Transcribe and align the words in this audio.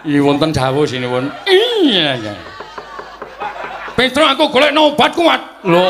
Iki 0.00 0.20
wonten 0.24 0.50
dawuh 0.56 0.88
sinuwun. 0.88 1.28
Iya. 1.44 2.16
Petro 3.92 4.24
aku 4.24 4.48
golekno 4.48 4.96
obat 4.96 5.12
kuat. 5.12 5.40
Lho. 5.68 5.84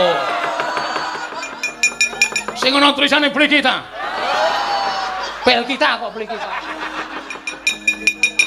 Sing 2.59 2.75
ana 2.75 2.91
tulisane 2.91 3.31
beli 3.31 3.47
kita. 3.47 3.79
Bel 5.47 5.63
kita 5.65 6.03
kok 6.03 6.11
beli 6.11 6.27
kita. 6.27 6.49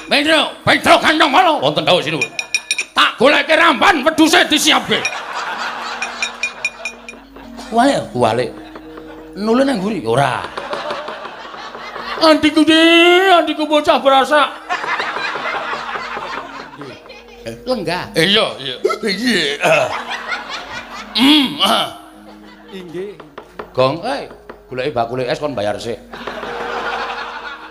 Petro, 0.05 0.39
Petro 0.61 0.93
kandang 0.99 1.31
malo. 1.31 1.63
Wonten 1.63 1.87
dawuh 1.87 2.03
sinuwun. 2.03 2.29
Tak 2.93 3.17
goleke 3.17 3.55
ramban 3.57 4.05
wedhuse 4.05 4.45
disiapke. 4.51 5.01
Wale, 7.73 8.05
wale. 8.13 8.45
Nulun 9.35 9.67
nang 9.67 9.81
nguri 9.81 9.99
ora. 10.05 10.45
Andiku 12.23 12.63
di, 12.63 12.79
andiku 13.33 13.67
bocah 13.67 13.99
berasa. 13.99 14.47
Lenggah. 17.45 18.09
Iya, 18.17 18.45
iya. 18.57 18.75
Iya. 19.05 19.81
Hmm, 21.13 21.61
ah. 21.61 21.87
Inggih. 22.73 23.13
Gong, 23.69 24.01
eh, 24.01 24.25
goleki 24.65 24.91
bakule 24.91 25.29
es 25.29 25.37
kon 25.37 25.53
bayar 25.53 25.77
sik. 25.77 26.01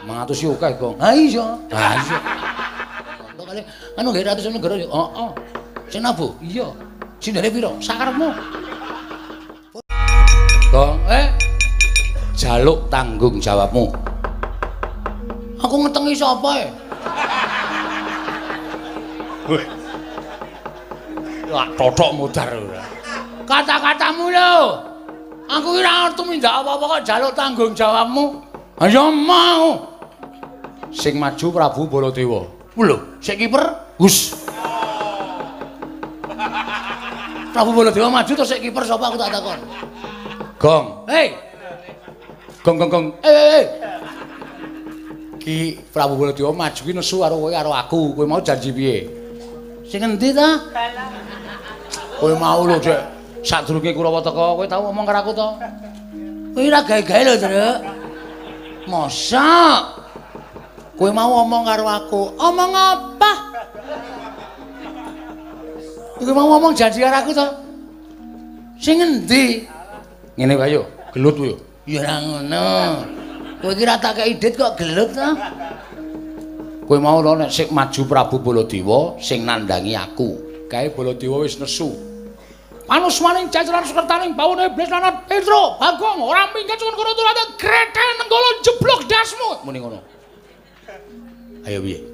Mangatus 0.07 0.47
yo 0.47 0.55
akeh, 0.55 0.79
Gong. 0.79 0.97
Ha 1.03 1.11
iya. 1.13 1.47
Ha 1.75 1.99
iya. 1.99 2.19
Kok 3.35 3.45
kali 3.51 3.63
anu 3.99 4.09
nggih 4.15 4.25
ratus 4.25 4.47
negara 4.47 4.79
yo. 4.79 4.87
Heeh. 4.89 5.31
Sing 5.91 6.07
nabu? 6.07 6.39
Iya. 6.39 6.71
Sindene 7.19 7.51
piro? 7.51 7.75
Sakarepmu. 7.83 8.31
Gong, 10.71 10.99
eh. 11.11 11.27
Jaluk 12.39 12.87
tanggung 12.93 13.43
jawabmu. 13.43 13.91
Aku 15.59 15.75
ngetengi 15.83 16.15
sapa 16.15 16.51
e? 16.63 16.67
Wih. 16.69 16.84
Wah, 21.53 21.69
totok 21.77 22.11
mudar 22.17 22.49
ora. 22.49 22.85
Kata-katamu 23.45 24.33
lho. 24.33 24.55
Aku 25.45 25.77
ora 25.77 26.09
ngerti 26.09 26.23
mindak 26.25 26.65
apa-apa 26.65 26.85
kok 26.99 27.03
jaluk 27.05 27.33
tanggung 27.37 27.77
jawabmu. 27.77 28.41
Ayo 28.81 29.13
mau. 29.13 29.93
Sing 30.89 31.21
maju 31.21 31.47
Prabu 31.53 31.85
Baladewa. 31.85 32.49
Lho, 32.75 33.21
sik 33.21 33.37
kiper 33.37 33.61
Gus. 34.01 34.33
Prabu 37.53 37.71
Baladewa 37.77 38.09
maju 38.09 38.33
terus 38.33 38.49
sik 38.49 38.65
kiper 38.65 38.83
sapa 38.89 39.13
aku 39.13 39.21
tak 39.21 39.31
takon. 39.31 39.61
Gong. 40.57 40.85
Hei. 41.13 41.37
Gong 42.65 42.77
gong 42.81 42.91
gong. 42.91 43.07
Eh, 43.21 43.29
eh, 43.29 43.49
eh. 43.61 43.65
Ki 45.37 45.77
Prabu 45.93 46.17
Baladewa 46.17 46.57
maju 46.57 46.81
ki 46.81 46.93
nesu 46.97 47.21
karo 47.21 47.37
kowe 47.37 47.53
karo 47.53 47.71
aku. 47.77 48.17
Kowe 48.17 48.25
mau 48.25 48.41
janji 48.41 48.73
piye? 48.73 49.24
Sing 49.85 50.01
endi 50.01 50.33
ta? 50.33 50.49
Kowe 52.21 52.33
mau 52.41 52.65
lho, 52.65 52.77
Dek. 52.81 53.01
Sadurunge 53.45 53.93
Kurawa 53.93 54.25
teka, 54.25 54.57
kowe 54.57 54.65
tau 54.65 54.89
ngomong 54.89 55.05
karo 55.05 55.19
aku 55.21 55.33
to? 55.37 55.49
Kowe 56.57 56.65
ora 56.65 56.81
gawe-gawe 56.81 57.23
lho, 57.29 57.35
Truk. 57.37 57.77
Mosok. 58.89 59.83
Kowe 60.97 61.11
mau 61.13 61.29
ngomong 61.45 61.63
karo 61.69 61.85
aku. 61.85 62.23
Omong 62.41 62.73
apa? 62.73 63.33
Kowe 66.17 66.33
mau 66.33 66.57
ngomong 66.57 66.73
janji 66.73 67.05
karo 67.05 67.17
aku 67.21 67.33
to? 67.37 67.47
Sing 68.81 69.05
endi? 69.05 69.69
Ngene 70.41 70.57
wae 70.57 70.73
yo, 70.75 70.83
gelut 71.13 71.37
yo. 71.37 71.57
Ya 71.85 72.01
ora 72.01 72.17
ngono. 72.25 72.65
Kowe 73.61 73.73
iki 73.77 73.85
ra 73.85 74.01
tak 74.01 74.17
kei 74.17 74.33
dit 74.41 74.57
kok 74.57 74.81
gelut 74.81 75.13
to? 75.13 75.29
Kowe 76.85 77.01
mau 77.01 77.25
lho 77.25 77.41
nek 77.41 77.49
sik 77.49 77.73
maju 77.73 78.03
Prabu 78.05 78.37
Baladewa 78.45 79.17
sing 79.17 79.49
nandangi 79.49 79.97
aku. 79.97 80.37
Kae 80.69 80.93
Baladewa 80.93 81.41
wis 81.41 81.57
nesu. 81.57 81.89
Panusmaning 82.85 83.49
jajaran 83.49 83.89
sekretaning 83.89 84.37
bawon 84.37 84.61
iblis 84.61 84.93
lanat 84.93 85.25
Petro, 85.25 85.81
Bagong, 85.81 86.21
ora 86.21 86.53
minggat 86.53 86.77
sukun 86.77 86.93
kono 86.93 87.17
turate 87.17 87.57
greten 87.57 88.13
nenggolo 88.21 88.49
jeblok 88.61 89.01
dasmu. 89.09 89.65
Muni 89.65 89.81
ngono. 89.81 89.99
Ayo 91.65 91.81
piye? 91.81 92.05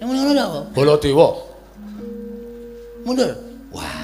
Ya 0.00 0.08
muni 0.08 0.24
ngono 0.24 0.40
apa? 0.40 0.60
Baladewa. 0.72 1.28
Mundur. 3.04 3.30
Wah. 3.76 3.96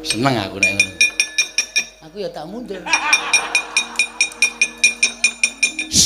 Seneng 0.00 0.34
aku 0.40 0.56
nek 0.56 0.72
ngono. 0.72 0.92
Aku 2.08 2.16
ya 2.16 2.32
tak 2.32 2.48
mundur. 2.48 2.80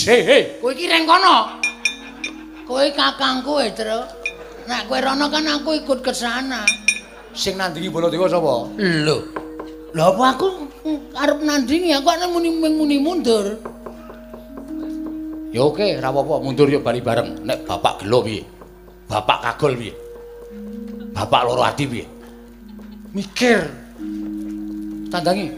Hei, 0.06 0.22
hei, 0.22 0.62
kowe 0.62 0.70
iki 0.70 0.86
reng 0.86 1.02
kono. 1.02 1.50
Kowe 2.62 2.86
kakangku, 2.94 3.58
Tru. 3.74 4.06
Nek 4.70 4.86
kowe 4.86 5.02
rono 5.02 5.26
kan 5.26 5.42
aku 5.50 5.82
ikut 5.82 5.98
ke 5.98 6.14
sana. 6.14 6.62
Sing 7.34 7.58
nandingi 7.58 7.90
Baladewa 7.90 8.30
sapa? 8.30 8.70
Lho. 8.78 9.16
Lho 9.90 10.02
apa 10.06 10.24
aku 10.30 10.46
arep 11.10 11.42
nandingi 11.42 11.90
aku 11.90 12.06
ana 12.06 12.30
muni 12.30 12.54
muni 12.54 13.02
mundur. 13.02 13.58
Ya 15.50 15.66
oke, 15.66 15.98
ora 15.98 16.14
apa-apa, 16.14 16.38
mundur 16.38 16.70
yuk 16.70 16.86
bali 16.86 17.02
bareng. 17.02 17.42
Nek 17.42 17.66
bapak 17.66 18.06
gelo 18.06 18.22
piye? 18.22 18.46
Bapak 19.10 19.42
kagol 19.42 19.74
piye? 19.74 19.94
Bapak 21.18 21.50
loro 21.50 21.66
ati 21.66 21.82
piye? 21.82 22.06
Mikir. 23.10 23.58
Tandangi. 25.10 25.50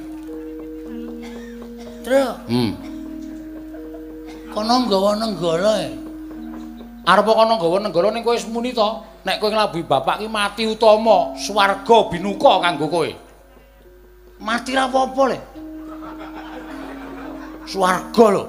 Tru. 2.01 2.25
Hmm. 2.49 2.88
Kono 4.49 4.75
nggawa 4.85 5.11
nenggala 5.21 5.73
e. 5.85 5.91
Arep 7.05 7.29
kono 7.29 7.53
nggawa 7.57 7.77
nenggala 7.85 8.09
ning 8.13 8.25
kowe 8.25 8.33
wis 8.33 8.49
muni 8.49 8.73
to, 8.73 9.05
nek 9.25 9.37
kowe 9.41 9.53
nglabuhi 9.53 9.85
bapak 9.85 10.25
ki 10.25 10.29
mati 10.29 10.65
utama, 10.65 11.37
swarga 11.37 12.09
binuka 12.09 12.65
kanggo 12.65 12.89
kowe. 12.89 13.11
Mati 14.41 14.73
ra 14.73 14.89
apa-apa 14.89 15.23
le. 15.29 15.39
Swarga 17.69 18.27
lho. 18.33 18.45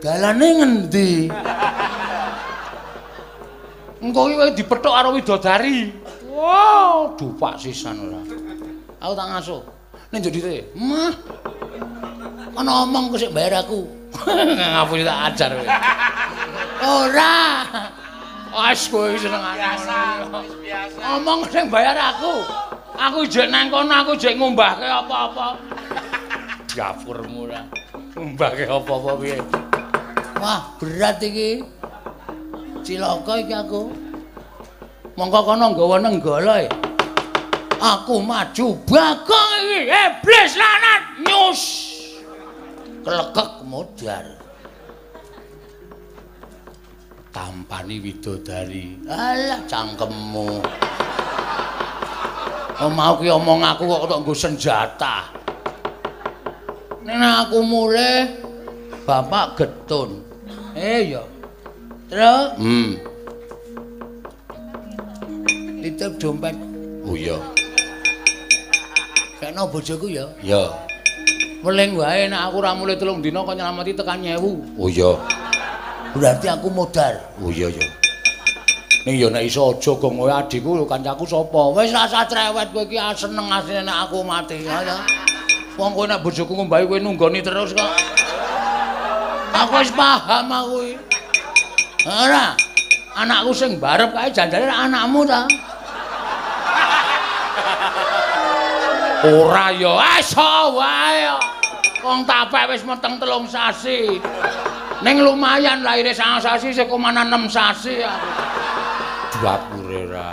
Dalane 0.00 0.48
ngendi? 0.56 1.28
Engko 4.00 4.20
iki 4.32 4.36
kowe 4.40 4.50
dipethuk 4.56 4.92
karo 4.96 5.08
widodari. 5.12 5.92
Wow, 6.32 7.20
dupak 7.20 7.60
sisan 7.60 8.00
ora. 8.00 8.22
Aku 9.04 9.12
tak 9.12 9.28
ngasuh. 9.28 9.60
Ning 10.08 10.24
jodite, 10.24 10.72
"Mah, 10.72 11.12
kono 12.56 12.88
omong 12.88 13.12
kok 13.12 13.20
sik 13.20 13.34
bayar 13.36 13.60
aku." 13.60 13.99
Ngapun 14.10 15.06
tak 15.06 15.18
ajar 15.30 15.50
kowe. 15.54 15.68
Ora. 16.82 17.38
Wes 18.50 18.82
kowe 18.90 19.14
seneng 19.14 19.42
biasa, 19.42 20.26
biasa. 20.58 20.98
Omong 21.18 21.46
sing 21.54 21.70
bayar 21.70 21.94
aku. 21.94 22.42
Aku 22.98 23.24
jek 23.24 23.48
nang 23.48 23.70
kono 23.70 23.94
aku 23.94 24.12
jek 24.18 24.34
ngumbahke 24.36 24.84
apa-apa. 24.84 25.56
Gapurmu 26.74 27.46
ora. 27.48 27.62
Ngumbahke 28.18 28.66
apa-apa 28.66 29.10
piye? 29.22 29.38
Wah, 30.42 30.74
berat 30.82 31.22
iki. 31.22 31.62
Cilaka 32.82 33.38
iki 33.38 33.54
aku. 33.54 33.94
Mongko 35.14 35.40
kono 35.46 35.70
nggawa 35.70 35.96
nenggala 36.02 36.66
e. 36.66 36.68
Aku 37.80 38.20
maju 38.20 38.66
bagong 38.84 39.54
iki. 39.62 39.80
Iblis 39.88 40.52
lanat 40.58 41.02
nyus. 41.22 41.89
Kelekek 43.00 43.50
modar. 43.64 44.26
Tampani 47.32 47.96
widodari. 48.02 49.00
Alah 49.08 49.64
cangkemmu. 49.64 50.50
Oh 52.80 52.88
mau 52.88 53.16
ki 53.20 53.28
omong 53.28 53.60
aku 53.60 53.84
kok 53.88 54.08
tok 54.08 54.20
nggo 54.24 54.34
senjata. 54.36 55.28
Nek 57.04 57.48
aku 57.48 57.60
mulih 57.64 58.40
bapak 59.04 59.56
getun. 59.56 60.20
Eh 60.76 61.16
ya. 61.16 61.24
Terus? 62.08 62.56
Hmm. 62.56 62.90
Titip 65.80 66.12
dompet. 66.20 66.56
Oh 67.04 67.16
iya. 67.16 67.38
Kena 69.40 69.64
bojoku 69.64 70.12
ya? 70.12 70.28
Iya. 70.44 70.89
Meling 71.60 71.92
wae 71.92 72.24
nek 72.24 72.40
aku 72.48 72.64
ora 72.64 72.72
mulih 72.72 72.96
telung 72.96 73.20
dina 73.20 73.44
kok 73.44 73.52
nyelamati 73.52 73.92
tekan 73.92 74.24
nyewu. 74.24 74.64
Oh 74.80 74.88
iya. 74.88 75.12
Berarti 76.16 76.48
aku 76.48 76.72
modar. 76.72 77.20
Oh 77.36 77.52
iya 77.52 77.68
ya. 77.68 77.84
Ning 79.04 79.20
ya 79.20 79.28
nek 79.28 79.44
iso 79.44 79.76
aja 79.76 79.92
gong 79.92 80.16
kowe 80.16 80.32
adikku 80.32 80.72
lho 80.72 80.88
kancaku 80.88 81.28
sapa? 81.28 81.60
Wis 81.76 81.92
rasa 81.92 82.24
cerewet 82.24 82.72
kowe 82.72 82.80
iki 82.88 82.96
seneng 83.12 83.52
asline 83.52 83.84
nek 83.84 84.08
aku 84.08 84.24
mati 84.24 84.64
ya. 84.64 85.04
Wong 85.76 85.92
kowe 85.92 86.08
nek 86.08 86.24
bojoku 86.24 86.48
ngombahi 86.48 86.88
kowe 86.88 86.96
nunggoni 86.96 87.44
terus 87.44 87.76
kok. 87.76 87.92
Aku 89.52 89.84
wis 89.84 89.92
paham 89.92 90.48
aku 90.48 90.76
iki. 90.88 90.96
Ora. 92.08 92.56
Anakku 93.20 93.52
sing 93.52 93.76
barep 93.76 94.16
kae 94.16 94.32
janjane 94.32 94.64
anakmu 94.64 95.28
ta? 95.28 95.44
Ora 99.20 99.68
ya, 99.76 99.92
iso 100.16 100.80
wae. 100.80 101.49
Wong 102.10 102.26
tapek 102.26 102.74
wis 102.74 102.82
meteng 102.82 103.22
telung 103.22 103.46
sasi. 103.46 104.18
Ning 105.06 105.16
lumayan 105.22 105.86
lahire 105.86 106.10
sang 106.10 106.42
sasi 106.42 106.74
sekomana 106.74 107.22
6 107.22 107.46
sasi. 107.46 108.02
Dapure 109.38 110.10
ra. 110.10 110.30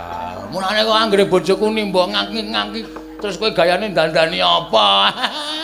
Mulane 0.50 0.82
kok 0.82 0.98
anggere 0.98 1.24
bojoku 1.30 1.70
nimbok 1.70 2.10
ngangki-ngangki 2.10 2.82
terus 3.22 3.38
kowe 3.38 3.54
gayane 3.54 3.94
dandani 3.94 4.42
apa? 4.42 5.14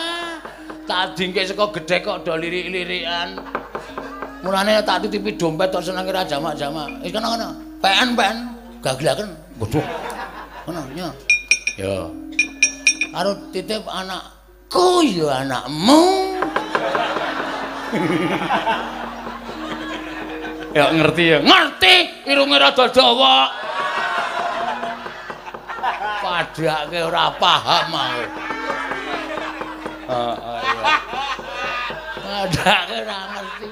tak 0.89 1.17
dingke 1.19 1.43
saka 1.43 1.67
gedhe 1.75 1.97
kok 1.99 2.23
do 2.23 2.33
lirik-lirikan. 2.39 3.35
Mulane 4.39 4.79
tak 4.87 5.03
titipi 5.05 5.35
dompet 5.35 5.69
tok 5.69 5.83
senenge 5.83 6.15
ra 6.15 6.23
jamak-jamak. 6.23 7.03
Wis 7.03 7.11
kono-kono. 7.11 7.49
PN-PN 7.83 8.37
gaglaken. 8.79 9.27
Waduh. 9.59 9.85
Kono 10.65 10.81
ya. 10.95 11.09
Ya. 11.75 12.07
Karo 13.11 13.31
titip 13.53 13.83
anakku 14.75 15.07
ya 15.07 15.27
anakmu. 15.47 16.03
ya 20.75 20.85
ngerti 20.91 21.23
ya. 21.31 21.39
Ngerti 21.39 21.95
irunge 22.27 22.57
rada 22.59 22.85
dawa. 22.91 23.35
Padake 26.19 26.99
ora 27.05 27.31
paham 27.39 27.89
aku. 27.95 28.25
Heeh. 30.11 30.61
Padake 32.19 32.95
ora 32.99 33.19
ngerti. 33.31 33.67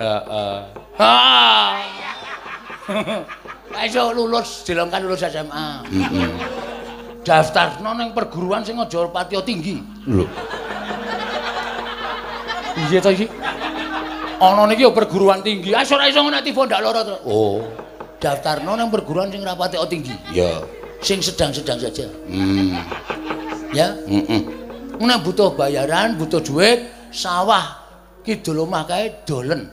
Heeh. 0.00 0.58
Ha. 0.98 1.14
Iso 3.84 4.10
lulus 4.16 4.64
dilongkan 4.64 5.04
lulus 5.04 5.22
SMA. 5.28 5.84
Heeh. 5.92 6.67
Daftarno 7.28 7.92
ning 7.92 8.16
perguruan 8.16 8.64
sing 8.64 8.80
aja 8.80 9.04
patiya 9.12 9.44
tinggi. 9.44 9.76
Lho. 10.08 10.24
Iya 12.88 13.04
to 13.04 13.12
iki? 13.12 13.28
Ana 14.40 14.64
niki 14.64 14.88
ya 14.88 14.90
perguruan 14.96 15.44
tinggi. 15.44 15.76
Ah 15.76 15.84
ora 15.84 16.08
iso 16.08 16.24
ngono 16.24 16.40
tiba 16.40 16.64
ndak 16.64 16.80
lara 16.80 17.04
to. 17.04 17.16
Oh. 17.28 17.60
Daftarno 18.16 18.80
ning 18.80 18.88
perguruan 18.88 19.28
sing 19.28 19.44
ra 19.44 19.52
patiya 19.52 19.84
tinggi. 19.84 20.16
Ya. 20.32 20.64
Sing 21.04 21.20
sedang-sedang 21.20 21.76
saja. 21.76 22.08
Hmm. 22.32 22.80
Ya? 23.76 23.92
Heeh. 24.08 24.42
Nek 24.96 25.18
butuh 25.20 25.52
bayaran, 25.52 26.16
butuh 26.16 26.40
duit, 26.40 26.88
sawah 27.12 27.76
kidul 28.24 28.64
omah 28.64 28.88
kae 28.88 29.20
dolen. 29.28 29.68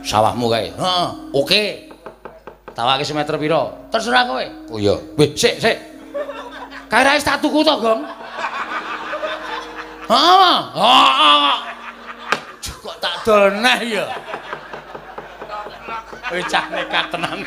Sawahmu 0.00 0.48
kae. 0.48 0.72
Heeh. 0.72 1.08
Oke. 1.36 1.62
Tawake 2.72 3.04
semeter 3.04 3.36
pira? 3.36 3.68
Terserah 3.92 4.24
kowe. 4.28 4.46
Oh 4.72 4.80
iya. 4.80 4.96
Weh, 5.16 5.32
sik, 5.32 5.60
sik. 5.60 5.95
Kae 6.86 7.02
ra 7.02 7.18
tak 7.18 7.42
tuku 7.42 7.66
to, 7.66 7.74
Gong? 7.82 8.02
Heeh. 10.06 10.58
Heeh. 10.78 11.54
Kok 12.62 12.96
tak 13.02 13.14
doneh 13.26 13.78
ya? 13.82 14.06
Wis 16.30 16.46
cah 16.46 16.70
nekat 16.70 17.10
tenan 17.10 17.42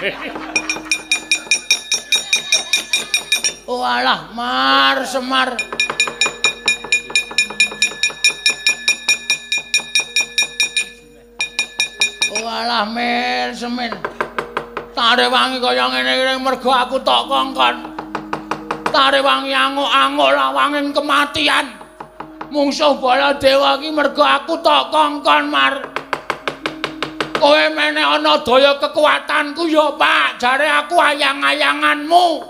Oh 3.69 3.85
alah, 3.85 4.33
Mar 4.35 5.03
Semar. 5.07 5.55
Oh 12.33 12.47
alah, 12.47 12.87
Mil 12.89 13.51
Semin. 13.55 13.93
Tare 14.91 15.29
wangi 15.31 15.61
kaya 15.61 15.85
ngene 15.85 16.11
iki 16.17 16.35
mergo 16.43 16.71
aku 16.73 16.97
tok 17.05 17.29
kongkon. 17.29 17.88
Tare 18.99 19.23
wangi 19.23 19.55
anguk-anguk 19.55 20.35
lawanging 20.35 20.91
kematian. 20.91 21.71
Mungsuh 22.51 22.99
bala 22.99 23.31
dewa 23.39 23.79
iki 23.79 23.95
mergo 23.95 24.27
aku 24.27 24.59
tok 24.59 24.91
kongkon, 24.91 25.47
Mar. 25.47 25.79
Kowe 27.39 27.63
meneh 27.71 28.03
ana 28.03 28.43
daya 28.43 28.75
kekuatanku 28.75 29.71
ya, 29.71 29.95
Pak. 29.95 30.43
Jare 30.43 30.67
aku 30.67 30.99
ayang-ayanganmu. 30.99 32.43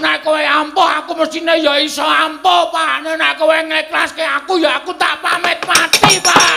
Nek 0.00 0.24
kowe 0.24 0.40
ampuh 0.40 1.04
aku 1.04 1.12
mestine 1.12 1.60
ya 1.60 1.76
iso 1.76 2.08
ampuh, 2.08 2.72
Pak. 2.72 3.04
Nek 3.12 3.36
kowe 3.36 3.52
ngiklaske 3.52 4.24
aku 4.24 4.56
ya 4.56 4.80
aku 4.80 4.96
tak 4.96 5.20
pamit 5.20 5.60
mati, 5.68 6.16
Pak. 6.24 6.56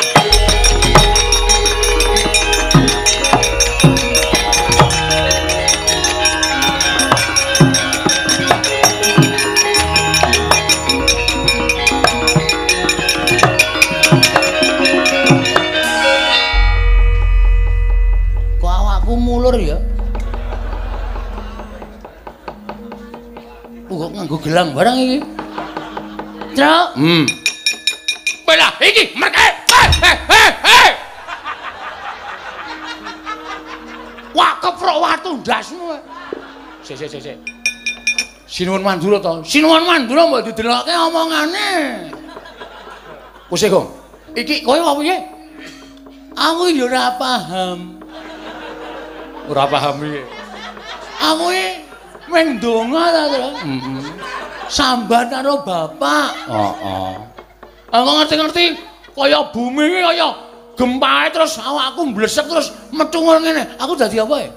Ya? 19.67 19.77
Kok 23.89 24.09
nganggo 24.15 24.37
gelang 24.39 24.71
barang 24.71 24.95
iki? 24.95 25.19
Truk. 26.55 26.87
Hmm. 26.95 27.25
Bela 28.47 28.69
iki 28.79 29.11
merke. 29.19 29.45
Hei, 29.69 29.87
hei, 30.01 30.49
hei. 30.63 30.89
Wah, 34.31 34.55
keprok 34.63 34.97
watu 35.03 35.31
ndasmu. 35.43 35.99
Sik, 36.85 36.95
sik, 36.95 37.09
sik, 37.11 37.21
sik. 37.21 37.37
Sinuwun 38.47 38.81
Mandura 38.81 39.19
to. 39.19 39.43
Sinuwun 39.43 39.83
Mandura 39.83 40.25
mbok 40.25 40.47
didelokke 40.47 40.93
omongane. 40.95 41.69
Wis, 43.51 43.67
Gong. 43.67 43.89
Iki 44.33 44.63
kowe 44.63 44.79
apa 44.79 44.95
piye? 45.01 45.17
Aku 46.39 46.71
ya 46.71 46.87
ora 46.87 47.19
paham. 47.19 47.98
Ora 49.49 49.65
paham 49.65 50.05
piye? 50.05 50.21
Iki 51.19 51.65
meng 52.29 52.61
donga 52.61 53.09
ta, 53.09 53.23
Tru? 53.33 53.49
Heeh. 53.65 54.01
Sambat 54.69 55.33
karo 55.33 55.65
bapak. 55.65 56.29
Heeh. 56.45 57.13
Aku 57.89 58.09
ngerti-ngerti 58.21 58.77
kaya 59.17 59.49
bumi 59.49 59.89
iki 59.89 60.01
kaya 60.05 60.29
gempae 60.77 61.27
terus 61.33 61.57
awakku 61.57 62.05
mblesek 62.13 62.45
terus 62.45 62.69
metu 62.93 63.25
ngene. 63.25 63.75
Aku 63.81 63.97
dadi 63.97 64.21
apa 64.21 64.35
ya? 64.37 64.49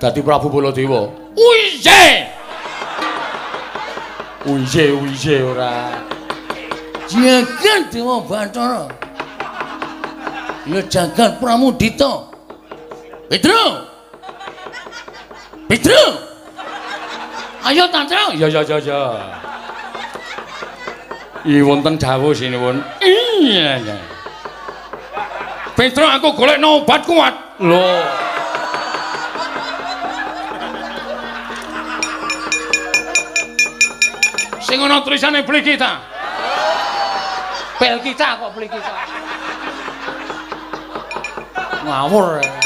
Dadi 0.00 0.24
Prabu 0.24 0.48
Baladewa. 0.48 1.12
Uije. 1.36 2.04
Uije, 4.48 4.84
uije 4.96 5.36
ora. 5.44 6.00
Jagat 7.04 7.92
Dewa 7.92 8.24
Bathara. 8.24 8.88
Ya 10.64 10.80
jagat 10.88 11.36
Pramudita. 11.36 12.32
Petro. 13.28 13.93
Petro. 15.68 16.02
Ayo 17.64 17.88
Tantra. 17.88 18.36
Ya 18.36 18.48
ya 18.48 18.60
ya 18.60 18.76
ya. 18.76 19.00
I 21.44 21.60
wonten 21.60 21.96
dawuh 22.00 22.32
sinuwun. 22.32 22.80
Iya 23.00 23.80
ya. 23.80 23.96
Petro 25.76 26.04
aku 26.08 26.32
golekno 26.36 26.84
obat 26.84 27.04
kuat. 27.08 27.34
Lho. 27.60 27.84
Sing 34.64 34.80
ana 34.80 35.04
tulisane 35.04 35.44
beli 35.44 35.60
kita. 35.60 36.00
Bel 37.76 38.00
kita 38.00 38.40
kok 38.40 38.50
beli 38.56 38.68
kita. 38.68 38.92
Ngawur. 41.84 42.63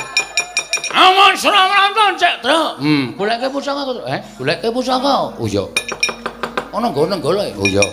Aman 0.99 1.33
selamat 1.39 2.19
cek, 2.19 2.35
Tru. 2.43 2.63
Hmm, 2.83 3.15
goleke 3.15 3.47
pusaka 3.55 3.87
kok. 3.87 4.03
Eh, 4.11 4.19
goleke 4.35 4.67
pusaka. 4.75 5.31
Oh 5.39 5.47
iya. 5.47 5.63
Ana 6.75 6.91
nggo 6.91 7.07
nang 7.07 7.23
golek. 7.23 7.55
Oh 7.55 7.63
iya. 7.71 7.87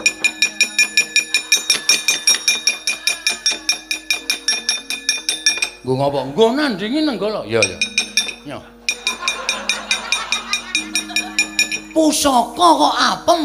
Nggo 5.85 5.93
ngopo? 5.93 6.19
Nggo 6.33 6.45
nandingi 6.57 7.05
nang 7.05 7.21
golek. 7.21 7.45
Iya, 7.45 7.61
iya. 7.61 7.77
Yo. 8.49 8.59
Pusaka 11.93 12.67
kok 12.73 12.95
apem. 12.97 13.41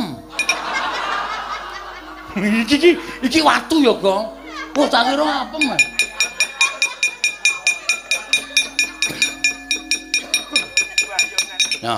iki 2.65 2.75
iki 2.81 2.91
iki 3.29 3.41
watu 3.45 3.77
ya, 3.85 3.93
Gong. 3.93 4.25
Oh, 4.81 4.87
tak 4.89 5.13
kira 5.13 5.45
apem. 5.45 5.69
ah. 5.69 6.00
Ya. 11.81 11.97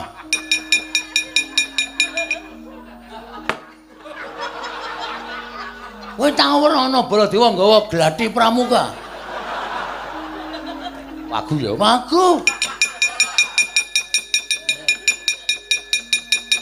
Kowe 6.14 6.30
tau 6.38 6.62
ora 6.62 6.86
ana 6.86 7.02
Baladewa 7.02 7.50
nggawa 7.50 7.90
glathi 7.90 8.30
pramuka? 8.30 8.94
Wagu 11.26 11.54
ya, 11.58 11.72
wagu. 11.74 12.46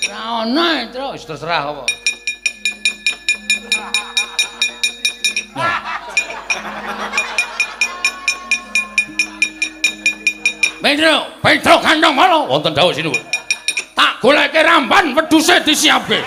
Ora 0.08 0.20
ana, 0.40 0.88
Tru, 0.88 1.12
wis 1.12 1.28
terserah 1.28 1.76
apa. 1.76 1.84
Ya. 5.60 5.72
Pedro, 10.80 11.28
Pedro 11.44 11.76
kandang 11.84 12.16
malo 12.16 12.48
wonten 12.48 12.72
dawuh 12.72 12.88
sinuwun. 12.96 13.20
Tak 13.92 14.16
goleke 14.24 14.64
ramban 14.64 15.12
wedhuse 15.12 15.60
disiapke. 15.60 16.24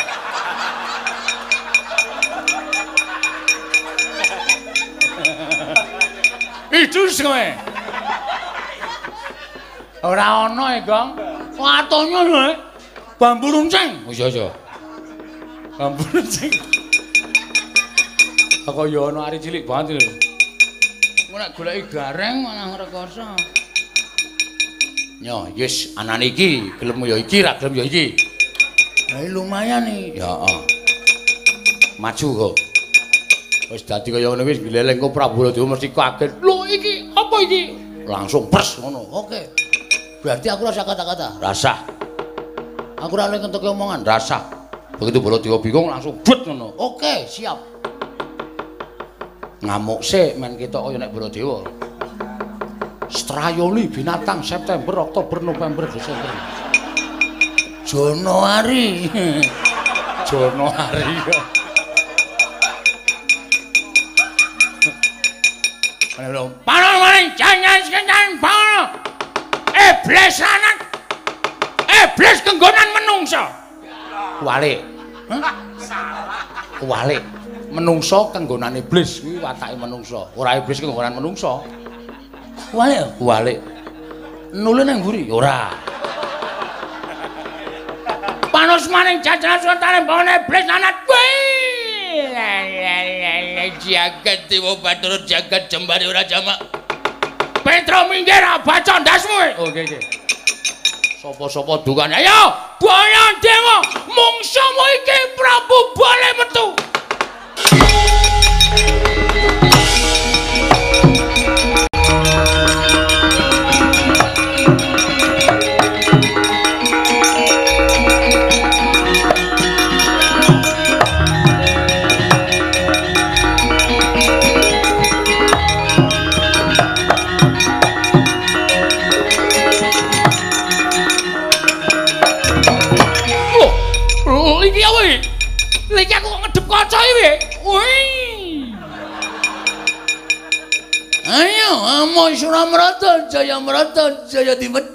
Itu 6.73 7.05
kowe. 7.25 7.45
Ora 10.05 10.25
ana 10.45 10.65
e, 10.77 10.79
Gong. 10.85 11.09
Watonyo 11.57 12.21
lho. 12.29 12.37
Eh. 12.53 12.55
Bambu 13.17 13.49
runcing. 13.49 14.05
Oh 14.05 14.13
iya 14.13 14.29
iya. 14.29 14.49
Bambu 15.77 16.01
runcing. 16.13 16.53
Aku 18.69 18.85
ya 18.85 19.09
ana 19.09 19.33
ari 19.33 19.41
cilik 19.41 19.65
banget 19.65 19.97
lho. 19.97 20.13
Mu 21.33 21.41
nek 21.41 21.57
goleki 21.57 21.89
gareng 21.89 22.45
malah 22.45 22.77
rekoso. 22.77 23.33
Nyo, 25.23 25.47
yes, 25.55 25.95
anane 25.95 26.35
iki 26.35 26.67
gelem 26.83 26.99
ya 27.07 27.15
iki 27.15 27.39
ra 27.39 27.55
gelem 27.55 27.79
ya 27.79 27.83
iki. 27.87 28.11
Lah 29.15 29.23
lumayan 29.31 29.87
iki. 29.87 30.19
Ya, 30.19 30.27
heeh. 30.27 30.59
Maju 31.95 32.27
kok. 32.35 32.53
Wis 33.71 33.87
dadi 33.87 34.11
kaya 34.11 34.35
ngene 34.35 34.43
wis 34.43 34.59
gleleng 34.59 34.99
kok 34.99 35.15
Prabu 35.15 35.47
Dewa 35.47 35.79
mesti 35.79 35.95
kaget. 35.95 36.43
Lho 36.43 36.67
iki 36.67 37.07
apa 37.15 37.35
iki? 37.39 37.61
Langsung 38.03 38.51
pers 38.51 38.83
ngono. 38.83 39.07
Oke. 39.15 39.47
Berarti 40.19 40.51
aku 40.51 40.67
rasa 40.67 40.83
kata-kata. 40.83 41.39
Rasa. 41.39 41.87
Aku 42.99 43.15
ora 43.15 43.31
ngentek 43.31 43.63
omongan, 43.63 44.03
rasa. 44.03 44.43
Begitu 44.99 45.23
Baladewa 45.23 45.55
bingung 45.63 45.87
langsung 45.87 46.19
but 46.19 46.43
ngono. 46.43 46.75
Oke, 46.75 47.31
siap. 47.31 47.63
Ngamuk 49.63 50.03
sik 50.03 50.35
men 50.35 50.59
kita 50.59 50.83
kaya 50.83 50.99
nek 50.99 51.15
Baladewa. 51.15 51.63
Strayoli 53.13 53.93
binatang 53.93 54.41
September, 54.41 55.05
Oktober, 55.05 55.37
November, 55.45 55.85
Desember. 55.85 56.33
Januari. 57.85 59.05
Januari. 60.25 61.17
Panon 66.65 66.95
maning 66.97 67.27
jangan 67.37 67.77
sekencan 67.85 68.41
panon. 68.41 68.85
Iblis 69.77 70.41
anak. 70.41 70.77
Iblis 71.85 72.37
kenggonan 72.41 72.89
menungso. 72.97 73.43
Kuwalik. 74.41 74.81
Kuwalik. 76.81 77.21
Menungso 77.69 78.33
kenggonan 78.33 78.73
iblis 78.73 79.21
kuwi 79.21 79.37
watake 79.37 79.77
menungso. 79.77 80.33
Ora 80.33 80.57
iblis 80.57 80.81
kenggonan 80.81 81.13
menungso. 81.13 81.61
Kuwalik, 82.73 83.05
kuwalik. 83.21 83.59
Nulun 84.49 84.89
nang 84.89 85.05
mburi? 85.05 85.29
Ora. 85.29 85.69
Panos 88.49 88.89
maning 88.89 89.21
jajanan 89.21 89.61
sultane 89.61 90.01
bangun 90.09 90.33
iblis 90.33 90.65
anak. 90.65 91.03
jagat 93.83 94.47
dewa 94.47 94.79
batur 94.79 95.21
jagat 95.27 95.67
jembari 95.67 96.07
ora 96.07 96.23
jamak 96.23 96.59
Petro 97.63 98.07
minggir 98.07 98.43
baca 98.63 98.93
ndasmu 98.99 99.59
oke 99.59 99.71
okay, 99.71 99.83
oke 99.87 99.99
sapa-sapa 101.19 101.83
dukane 101.83 102.15
ayo 102.15 102.41
boyan 102.79 103.33
dewa 103.43 103.77
mungsumu 104.07 104.85
iki 104.99 105.19
prabu 105.35 105.77
boleh 105.95 106.31
metu 106.39 106.65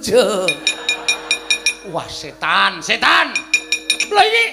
Dimeja. 0.08 0.48
Wah, 1.92 2.08
setan, 2.08 2.80
setan. 2.80 3.28
Lah 4.08 4.24
iki 4.24 4.44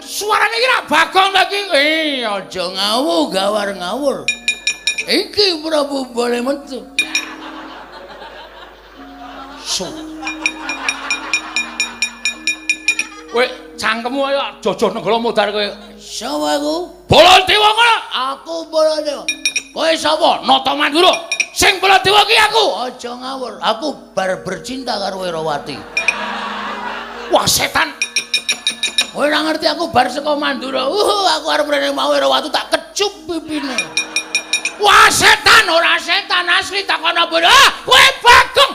suarane 0.00 0.56
iki 0.56 0.66
ra 0.72 0.78
bagong 0.88 1.30
lagi. 1.36 1.60
Eh, 1.76 2.24
aja 2.24 2.64
ngawu, 2.64 3.28
gawar 3.28 3.68
ngawur. 3.76 4.24
Iki 5.04 5.60
Prabu 5.60 6.08
boleh 6.16 6.40
metu. 6.40 6.80
So. 9.60 9.84
Weh, 13.36 13.48
cangkemmu 13.76 14.20
ayo 14.32 14.40
jojo 14.64 14.96
negara 14.96 15.20
modar 15.20 15.52
kowe. 15.52 15.68
Sapa 16.00 16.56
aku? 16.56 16.74
Baladewa 17.04 17.70
kono. 17.76 17.96
Aku 18.32 18.54
Baladewa. 18.72 19.24
Kowe 19.76 19.92
sapa? 19.92 20.40
Nata 20.48 20.72
Mandura. 20.72 21.39
Sing 21.50 21.82
Baladewa 21.82 22.22
ki 22.26 22.36
aku. 22.38 22.64
Aja 22.86 23.10
ngawur. 23.18 23.58
Aku 23.58 24.14
bar 24.14 24.42
bercinta 24.46 24.94
karo 24.98 25.26
Werawati. 25.26 25.74
Wah, 27.30 27.46
setan. 27.46 27.94
Kowe 29.10 29.26
ora 29.26 29.42
ngerti 29.42 29.66
aku 29.66 29.90
bar 29.90 30.06
saka 30.06 30.38
Mandura. 30.38 30.86
Uh, 30.86 31.26
aku 31.34 31.46
arep 31.50 31.66
rene 31.66 31.90
mau 31.90 32.14
Werawati 32.14 32.50
tak 32.54 32.70
kecup 32.70 33.10
pipine. 33.26 33.74
Wah, 34.78 35.10
setan 35.10 35.66
ora 35.66 35.98
setan 35.98 36.46
asli 36.46 36.86
tak 36.86 37.02
ana 37.02 37.26
bodoh. 37.26 37.50
Ah, 37.50 37.68
kowe 37.82 38.06
bagong. 38.22 38.72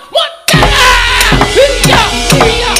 Iya, 1.55 2.01
iya, 2.03 2.03
iya. 2.43 2.74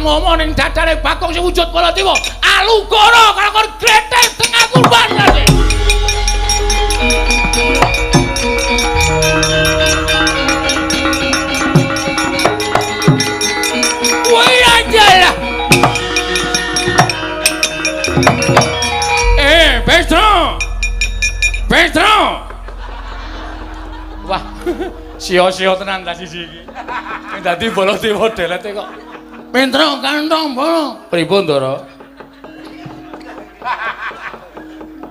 Momo 0.00 0.36
ning 0.36 0.54
dadane 0.56 0.96
Bakong 1.04 1.32
sing 1.36 1.44
wujud 1.44 1.68
Baladewa. 1.72 2.16
Alugara 2.40 3.24
karo 3.36 3.50
kon 3.52 3.68
glethe 3.80 4.20
tengah 4.40 4.64
kurban 4.72 5.08
lah. 5.16 5.28
Eh, 19.40 19.82
Petro. 19.84 20.58
Wah, 24.30 24.42
sio-sio 25.22 25.74
tenan 25.74 26.04
ta 26.06 26.14
siji 26.14 26.46
iki. 26.46 26.62
Dadi 27.42 27.66
Baladewa 27.74 28.30
delete 28.30 28.70
kok. 28.72 29.09
Pentro 29.50 29.98
kantong 29.98 30.54
bolo. 30.54 30.84
Pripun, 31.10 31.42
Ndara? 31.42 31.74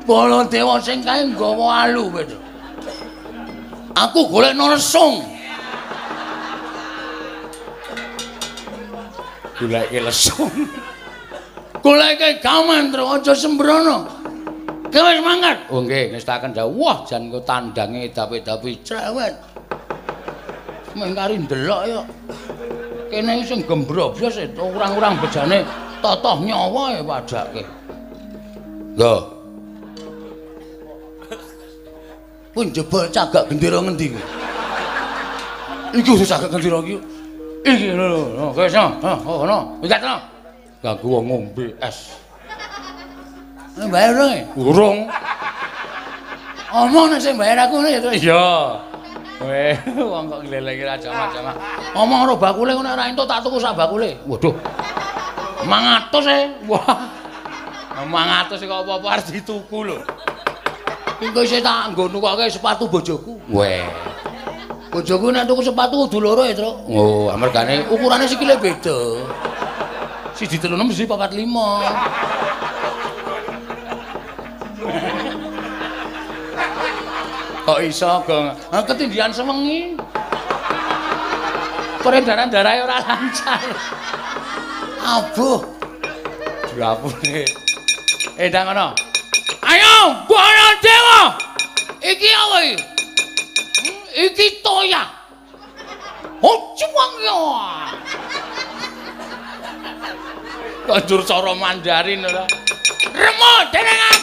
Bolo 0.08 0.42
dewa 0.48 0.80
sing 0.82 1.04
kae 1.04 1.28
nggawa 1.28 1.86
alu, 1.86 2.08
Pedro. 2.10 2.40
Aku 4.00 4.32
golek 4.32 4.56
nesung. 4.56 5.22
Golek 9.60 9.92
lesung. 9.92 10.50
Golek 11.84 12.40
gaman, 12.40 12.96
Tru, 12.96 13.06
aja 13.12 13.36
sembrono. 13.36 14.08
Kowe 14.90 15.06
wis 15.06 15.22
mangkat? 15.22 15.70
Oh 15.70 15.86
nggih, 15.86 16.10
ngestaken 16.16 16.50
dawuh. 16.58 16.74
Wah, 16.74 16.98
jan 17.06 17.30
kok 17.30 17.46
tandange 17.46 18.10
dapi-dapi 18.10 18.82
cerewet. 18.82 19.38
Mengkari 20.98 21.38
ndelok 21.38 21.82
ya. 21.86 22.02
Kene 23.10 23.44
sing 23.44 23.66
gembroblos 23.66 24.38
e 24.38 24.46
urang-urang 24.56 25.18
bejane 25.20 25.66
totoh 26.02 26.40
nyawa 26.46 26.96
e 26.96 27.02
padake. 27.04 27.64
Lho. 28.96 29.16
Pun 32.54 32.66
jebol 32.74 33.06
cagak 33.14 33.46
gendera 33.50 33.78
ngendi 33.82 34.10
kuwi? 34.14 34.24
Iki 36.00 36.12
wis 36.18 36.30
cagak 36.30 36.50
gendera 36.54 36.80
iki. 36.86 36.98
Iki 37.66 37.88
lho 37.98 38.54
wis. 38.56 38.74
Ha, 38.76 39.14
ono. 39.26 39.78
Wigat 39.82 40.02
no. 40.02 40.18
Ganggu 40.80 41.08
wong 41.12 41.26
ngombe 41.28 41.66
es. 41.84 42.16
Bayar 43.80 44.12
dong 44.16 44.32
e? 44.36 44.42
Urung. 44.60 45.00
Omong 46.70 47.06
nek 47.10 47.22
sing 47.24 47.34
bayar 47.40 47.66
aku 47.66 47.82
to. 47.82 48.10
Iya. 48.14 48.46
Weh, 49.40 49.72
wong 50.12 50.28
kok 50.28 50.42
ngleleki 50.44 50.84
ra 50.84 51.00
macam-macam. 51.00 51.44
Omong 51.96 52.22
ro 52.28 52.36
bakule 52.36 52.76
ngono 52.76 52.92
ora 52.92 53.08
entuk 53.08 53.24
tak 53.24 53.40
tuku 53.40 53.56
sak 53.56 53.72
bakule. 53.72 54.20
Waduh. 54.28 54.52
500 55.64 56.28
e. 56.28 56.40
Wah. 56.68 57.00
500 58.04 58.60
e 58.60 58.66
kok 58.68 58.80
apa-apa 58.84 59.08
harus 59.16 59.32
dituku 59.32 59.80
lho. 59.88 60.04
Iku 61.24 61.40
isih 61.48 61.64
tak 61.64 61.96
nggo 61.96 62.12
nukake 62.12 62.52
sepatu 62.52 62.92
bojoku. 62.92 63.40
Weh. 63.48 63.88
Bojoku 64.92 65.32
nek 65.32 65.48
tuku 65.48 65.64
sepatu 65.64 66.08
kudu 66.08 66.20
loro 66.20 66.44
e, 66.44 66.52
ya, 66.52 66.60
Tru. 66.60 66.72
Oh, 66.92 67.32
amargane 67.32 67.88
ukurane 67.88 68.28
sikile 68.28 68.60
beda. 68.60 69.24
Siji 70.36 70.60
telu 70.60 70.76
enem 70.76 70.92
siji 70.92 71.08
papat 71.08 71.32
lima. 71.32 71.80
Kok 77.70 77.86
iso 77.86 78.10
gong 78.26 78.50
ketindian 78.90 79.30
semengi 79.30 79.94
peredaran 82.02 82.50
darah 82.50 82.82
ora 82.82 82.98
lancar. 83.06 83.62
Abuh. 85.06 85.62
Diapune. 86.74 87.46
Eh 88.42 88.50
ndang 88.50 88.74
ngono. 88.74 88.98
Ayo 89.62 89.94
bono 90.26 90.68
dewa. 90.82 91.22
Iki 92.02 92.30
apa 92.34 92.58
iki? 92.66 92.76
Hmm, 93.86 94.02
iki 94.18 94.48
toya. 94.66 95.06
Oh 96.42 96.74
cuwang 96.74 97.14
yo 97.22 97.38
Kanjur 100.90 101.22
cara 101.22 101.54
Mandarin 101.54 102.26
ora. 102.26 102.50
Remo 103.14 103.52
dening 103.70 104.19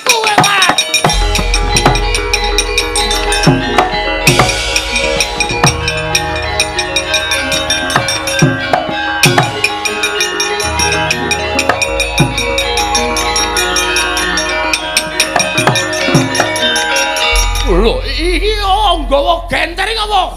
nggawa. 19.97 20.35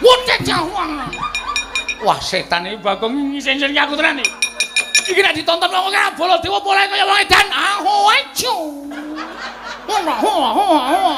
Wutek 0.00 0.40
jawang. 0.44 1.00
Wah, 2.04 2.18
setan 2.20 2.68
iki 2.68 2.76
Bagong 2.84 3.32
ngisen-ngisen 3.32 3.72
aku 3.72 3.96
tenan 3.96 4.20
iki. 4.20 4.32
Iki 5.06 5.20
nek 5.22 5.34
ditonton 5.38 5.70
wong 5.70 5.92
kaya 5.94 6.12
Baladewa 6.18 6.58
mulai 6.60 6.86
kaya 6.90 7.04
wong 7.06 7.18
edan. 7.24 7.46
Ah, 7.54 7.76
hoacu. 7.80 8.54
Hoa, 9.86 10.14
hoa, 10.18 10.48
hoa, 10.50 10.80
hoa. 10.90 11.14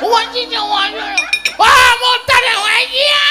Wah, 0.00 0.22
iki 0.32 0.54
Wah, 1.54 1.90
mutar 2.02 2.42
ya, 2.42 2.54
wah, 2.58 2.80
iya. 2.82 3.23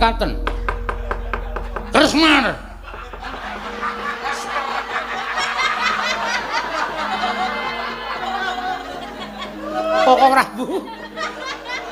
Mekaten. 0.00 0.32
Tresman. 1.92 2.56
Koko 10.08 10.26
Prabu. 10.32 10.66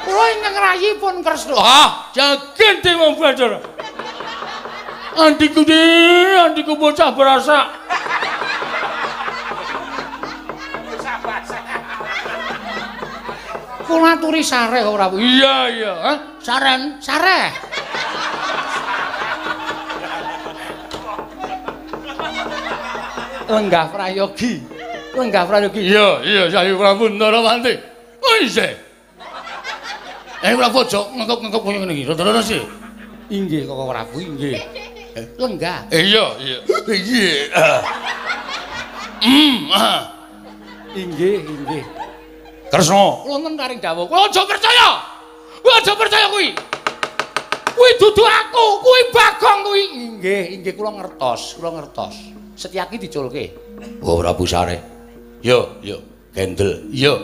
Kula 0.08 0.24
ingkang 0.32 0.56
rayi 0.56 0.90
pun 0.96 1.20
Kresna. 1.20 1.60
Ah, 1.60 2.08
jagen 2.16 2.80
Dewa 2.80 3.12
Bathara. 3.12 3.60
Andiku 5.20 5.60
di, 5.68 5.76
andiku 6.40 6.80
bocah 6.80 7.12
berasa. 7.12 7.68
Kula 13.84 14.16
aturi 14.16 14.40
sare 14.40 14.80
kok 14.80 14.96
Prabu. 14.96 15.20
Iya, 15.20 15.56
iya, 15.68 15.92
Hah? 15.92 16.16
Saren, 16.40 16.96
sare. 17.04 17.67
Lenggah 23.48 23.88
prayogi. 23.88 24.60
Lenggah 25.16 25.44
prayogi. 25.48 25.80
Iya, 25.88 26.08
iya, 26.20 26.42
Sayu 26.52 26.76
Prabu 26.76 27.08
Ndarawanti. 27.08 27.74
Oh, 28.20 28.36
iya. 28.44 28.76
Eh, 30.44 30.52
Prabu 30.54 30.84
aja 30.84 31.00
ngekok-ngekok 31.16 31.60
koyo 31.64 31.78
ngene 31.82 31.92
iki. 31.96 32.04
Rada-rada 32.12 32.44
sih. 32.44 32.60
Inggih, 33.32 33.64
Koko 33.64 33.88
Prabu, 33.88 34.20
inggih. 34.20 34.60
Eh, 35.16 35.24
lenggah. 35.40 35.88
Eh, 35.88 36.12
iya, 36.12 36.24
iya. 36.38 36.58
Iya. 36.92 37.32
Hmm, 39.18 39.56
ah. 39.74 40.00
Inggih, 40.94 41.42
inggih. 41.42 41.84
Kresna, 42.68 43.24
kula 43.24 43.48
nentaring 43.48 43.80
dawuh. 43.80 44.04
Kula 44.04 44.28
aja 44.28 44.44
percaya. 44.44 44.90
Aja 45.68 45.92
percaya 45.94 46.26
kuwi. 46.32 46.52
Kuwi 47.76 47.90
dudu 48.02 48.24
aku, 48.26 48.64
kuwi 48.82 49.02
Bagong 49.14 49.60
kuwi. 49.64 49.82
Inggih, 50.04 50.42
inggih 50.58 50.72
kula 50.76 50.90
ngertos, 51.00 51.56
kula 51.56 51.80
ngertos. 51.80 52.37
Setyaki 52.58 52.98
diculke. 52.98 53.54
Oh, 54.02 54.18
Prabu 54.18 54.42
Sare. 54.42 54.82
Yo, 55.46 55.78
yo, 55.78 56.02
kendel. 56.34 56.82
Yo. 56.90 57.14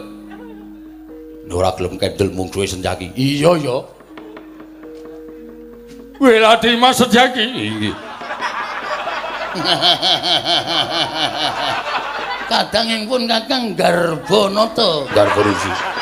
Ora 1.51 1.75
gelem 1.75 1.99
kendel 1.99 2.31
mung 2.31 2.47
duwe 2.55 2.71
senjaki. 2.71 3.11
Iya, 3.19 3.59
yo. 3.59 3.83
Weladi 6.23 6.79
Mas 6.79 7.03
Setyaki. 7.03 7.43
Inggih. 7.43 7.95
Kadang 12.51 12.87
ing 12.95 13.11
pun 13.11 13.27
Kakang 13.27 13.75
Garbonata. 13.75 15.11
Garborusi. 15.11 15.95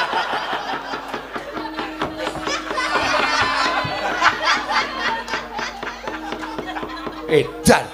edan. 7.33 7.92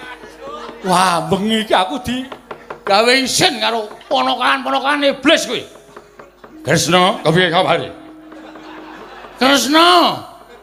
Wah, 0.88 1.20
bengi 1.28 1.68
iki 1.68 1.76
aku 1.76 2.00
di 2.00 2.24
gawe 2.88 3.12
isin 3.20 3.60
karo 3.60 3.92
ponokan-ponokan 4.08 5.04
iblis 5.04 5.44
kuwi. 5.44 5.60
Kresna, 6.64 7.20
kepiye 7.20 7.52
kabare? 7.52 7.92
Kresna, 9.36 10.16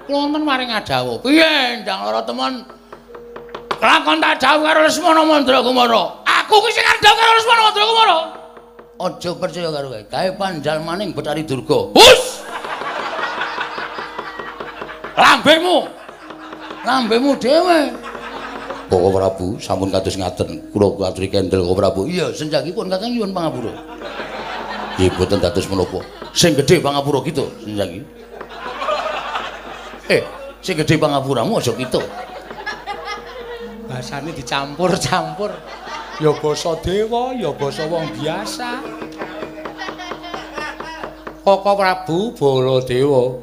kula 0.10 0.34
maring 0.34 0.74
adawu. 0.74 1.22
Piye, 1.22 1.86
ndang 1.86 2.10
lara 2.10 2.26
temen? 2.26 2.66
Kelakon 3.78 4.18
tak 4.18 4.42
dawuh 4.42 4.66
karo 4.66 4.80
Lesmana 4.88 5.22
Mandra 5.22 5.62
Kumara. 5.62 6.04
Aku 6.26 6.58
ki 6.58 6.70
sing 6.74 6.86
dawuh 7.06 7.20
karo 7.22 7.32
Lesmana 7.38 7.62
Mandra 7.70 7.86
Kumara. 7.86 8.18
Aja 8.96 9.30
percaya 9.38 9.70
karo 9.70 9.88
kowe. 9.94 10.02
Gawe 10.10 10.30
pandal 10.40 10.78
maning 10.82 11.14
Betari 11.14 11.46
Durga. 11.46 11.94
Hus! 11.94 12.42
Lambemu. 15.14 15.86
Lambemu 16.82 17.32
dhewe. 17.38 18.05
Koko 18.96 19.12
Prabu 19.12 19.48
sampun 19.60 19.92
kados 19.92 20.16
ngaten 20.16 20.72
kula 20.72 21.12
aturi 21.12 21.28
kendel 21.28 21.68
Koko 21.68 21.76
Prabu. 21.76 22.02
Iya 22.08 22.32
senjakipun 22.32 22.88
Kakang 22.88 23.12
nyuwun 23.12 23.36
pangapura. 23.36 23.76
Nggih 24.96 25.12
boten 25.20 25.44
dados 25.44 25.68
menapa. 25.68 26.00
Sing 26.32 26.56
gedhe 26.56 26.80
pangapura 26.80 27.20
gitu 27.28 27.44
senjaki 27.68 28.00
eh 30.08 30.24
sing 30.64 30.80
gedhe 30.80 30.96
pangapuramu 30.96 31.60
aja 31.60 31.76
gitu 31.76 32.00
bahasane 33.92 34.32
dicampur-campur. 34.32 35.52
Ya 36.24 36.32
basa 36.32 36.80
dewa 36.80 37.36
ya 37.36 37.52
basa 37.52 37.84
wong 37.92 38.08
biasa. 38.16 38.80
Koko 41.44 41.72
Prabu 41.76 42.32
Baladewa 42.40 43.36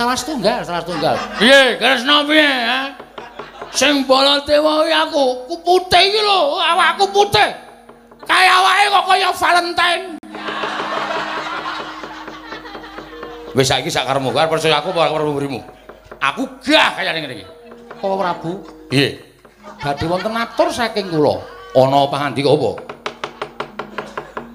salah 0.00 0.16
setunggal, 0.16 0.64
salah 0.64 0.80
setunggal. 0.80 1.14
Piye, 1.36 1.76
Kresna 1.76 2.24
piye, 2.24 2.48
ha? 2.48 2.80
Sing 3.76 4.08
Baladewa 4.08 4.80
kuwi 4.80 4.96
aku, 4.96 5.24
ku 5.44 5.54
putih 5.60 6.00
iki 6.08 6.20
lho, 6.24 6.56
awakku 6.56 7.04
putih. 7.12 7.52
Kaya 8.24 8.50
awake 8.64 8.84
kok 8.88 9.04
kaya 9.04 9.28
Valentine. 9.36 10.04
Wis 13.52 13.68
saiki 13.68 13.92
sak 13.92 14.08
karemu, 14.08 14.32
karo 14.32 14.48
percaya 14.48 14.80
aku 14.80 14.88
apa 14.96 15.12
karo 15.12 15.36
mrimu. 15.36 15.60
Aku 16.16 16.48
gah 16.64 16.96
kaya 16.96 17.12
ngene 17.12 17.36
iki. 17.36 17.46
Kok 18.00 18.16
Prabu? 18.16 18.52
Nggih. 18.88 19.12
Badhe 19.84 20.04
wonten 20.08 20.32
atur 20.32 20.72
saking 20.72 21.12
kula. 21.12 21.44
Ana 21.76 22.08
pangandika 22.08 22.48
apa? 22.56 22.70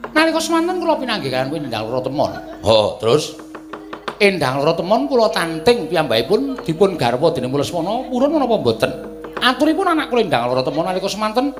Nalika 0.09 0.41
semanten 0.41 0.81
kula 0.81 0.97
pinanggih 0.97 1.29
kan 1.29 1.53
kuwi 1.53 1.61
Endang 1.61 1.85
Loro 1.85 2.01
Temon. 2.01 2.33
Oh, 2.65 2.97
terus 2.97 3.44
Endang 4.19 4.63
Loro 4.63 4.73
Temon 4.79 5.11
kula 5.11 5.27
tanting 5.31 5.91
piyambakipun 5.91 6.63
dipun 6.63 6.95
garwa 6.95 7.35
dening 7.35 7.51
Leswana 7.51 8.07
purun 8.07 8.31
menapa 8.31 8.55
mboten? 8.55 8.91
Aturipun 9.43 9.87
anak 9.91 10.07
kula 10.07 10.23
Endang 10.23 10.47
Loro 10.47 10.63
Temon 10.63 10.87
nalika 10.87 11.11
semanten. 11.11 11.51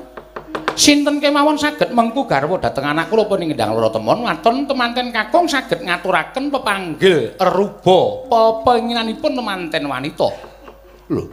Sinten 0.76 1.24
kemawon 1.24 1.56
saged 1.56 1.96
mengku 1.96 2.28
garwa 2.28 2.60
dhateng 2.60 2.84
anak 2.84 3.08
kula 3.08 3.32
pun 3.32 3.40
ngendang 3.40 3.72
loro 3.72 3.88
temon 3.88 4.28
ngaton 4.28 4.68
temanten 4.68 5.08
kakung 5.08 5.48
saged 5.48 5.80
ngaturaken 5.80 6.52
pepanggil 6.52 7.32
ruba 7.40 8.28
pepenginanipun 8.28 9.40
temanten 9.40 9.88
wanita. 9.88 10.36
Lho 11.16 11.24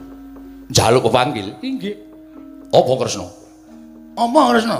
njaluk 0.70 1.10
pepanggil? 1.10 1.58
Inggih. 1.58 1.94
Apa 2.70 2.92
kresna? 3.02 3.26
Apa 4.14 4.40
kresna? 4.54 4.78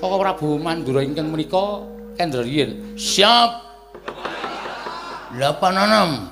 Koko 0.00 0.16
Prabu 0.16 0.56
Mandura 0.56 1.04
ingkang 1.04 1.28
menika 1.28 1.84
kendriyen 2.16 2.96
siap 2.96 3.60
86 5.34 6.30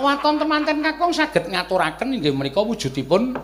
waton 0.00 0.40
temanten 0.40 0.80
kakung 0.80 1.12
saged 1.12 1.52
ngaturaken 1.52 2.16
inggih 2.16 2.32
menika 2.32 2.64
wujudipun 2.64 3.36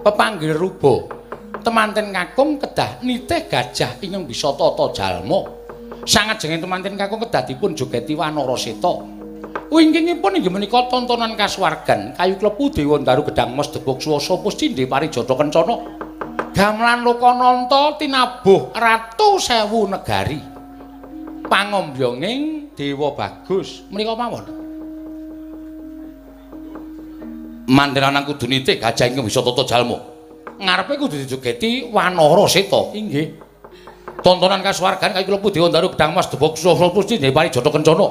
pepanggil 0.00 0.56
rubo 0.56 1.12
temanten 1.60 2.16
kakung 2.16 2.56
kedah 2.56 3.04
nitih 3.04 3.44
gajah 3.44 4.00
ingkang 4.00 4.24
bisa 4.24 4.56
tata 4.56 4.88
jalma. 4.96 5.60
Sangat 6.08 6.40
jenging 6.40 6.64
temanten 6.64 6.96
kakung 6.96 7.20
kedah 7.20 7.44
dipun 7.44 7.76
jogeti 7.76 8.16
wanara 8.16 8.56
seta. 8.56 9.04
Wingkingipun 9.68 10.40
inggih 10.40 10.48
menika 10.48 10.88
tontonan 10.88 11.36
kasuwargan 11.36 12.16
kayu 12.16 12.40
klepu 12.40 12.72
dewa 12.72 12.96
daru 13.04 13.28
gedang 13.28 13.52
mas 13.52 13.68
debok 13.68 14.00
swasa 14.00 14.40
puscindhe 14.40 14.88
parijata 14.88 15.36
kencana 15.36 16.08
gamelan 16.60 17.00
lokananta 17.00 17.96
tinabuh 17.96 18.76
ratu 18.76 19.40
sewu 19.40 19.88
negari 19.88 20.36
pangombyonging 21.48 22.76
dewa 22.76 23.16
bagus 23.16 23.80
menika 23.88 24.12
mawon 24.12 24.44
mandranan 27.64 28.28
kudu 28.28 28.44
nitih 28.44 28.76
gajah 28.76 29.08
ingkang 29.08 29.24
bisa 29.24 29.40
tata 29.46 29.62
jalma. 29.62 29.94
Ngarepe 30.60 30.98
kudu 30.98 31.16
dijogeti 31.22 31.86
wanara 31.88 32.44
seta. 32.50 32.90
Inggih. 32.98 33.38
Tontonan 34.20 34.60
kasuwargan 34.60 35.14
kaya 35.14 35.22
klebu 35.22 35.54
Dewa 35.54 35.70
Daru 35.70 35.94
Gedang 35.94 36.12
Mas 36.12 36.26
Debok 36.28 36.58
Sosro 36.58 36.90
Pusti 36.90 37.16
Depari 37.16 37.48
Jata 37.48 37.70
Kencana. 37.70 38.10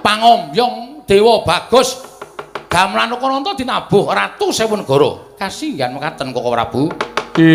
Pangombyong 0.00 1.02
Dewa 1.02 1.42
Bagus 1.42 1.98
gamelan 2.70 3.10
Lokananta 3.10 3.58
dinabuh 3.58 4.06
ratu 4.06 4.54
sewu 4.54 4.78
negara. 4.78 5.34
Kasinggihan 5.34 5.90
mekaten 5.90 6.30
Koko 6.30 6.48
Prabu. 6.54 7.15
Ing 7.36 7.52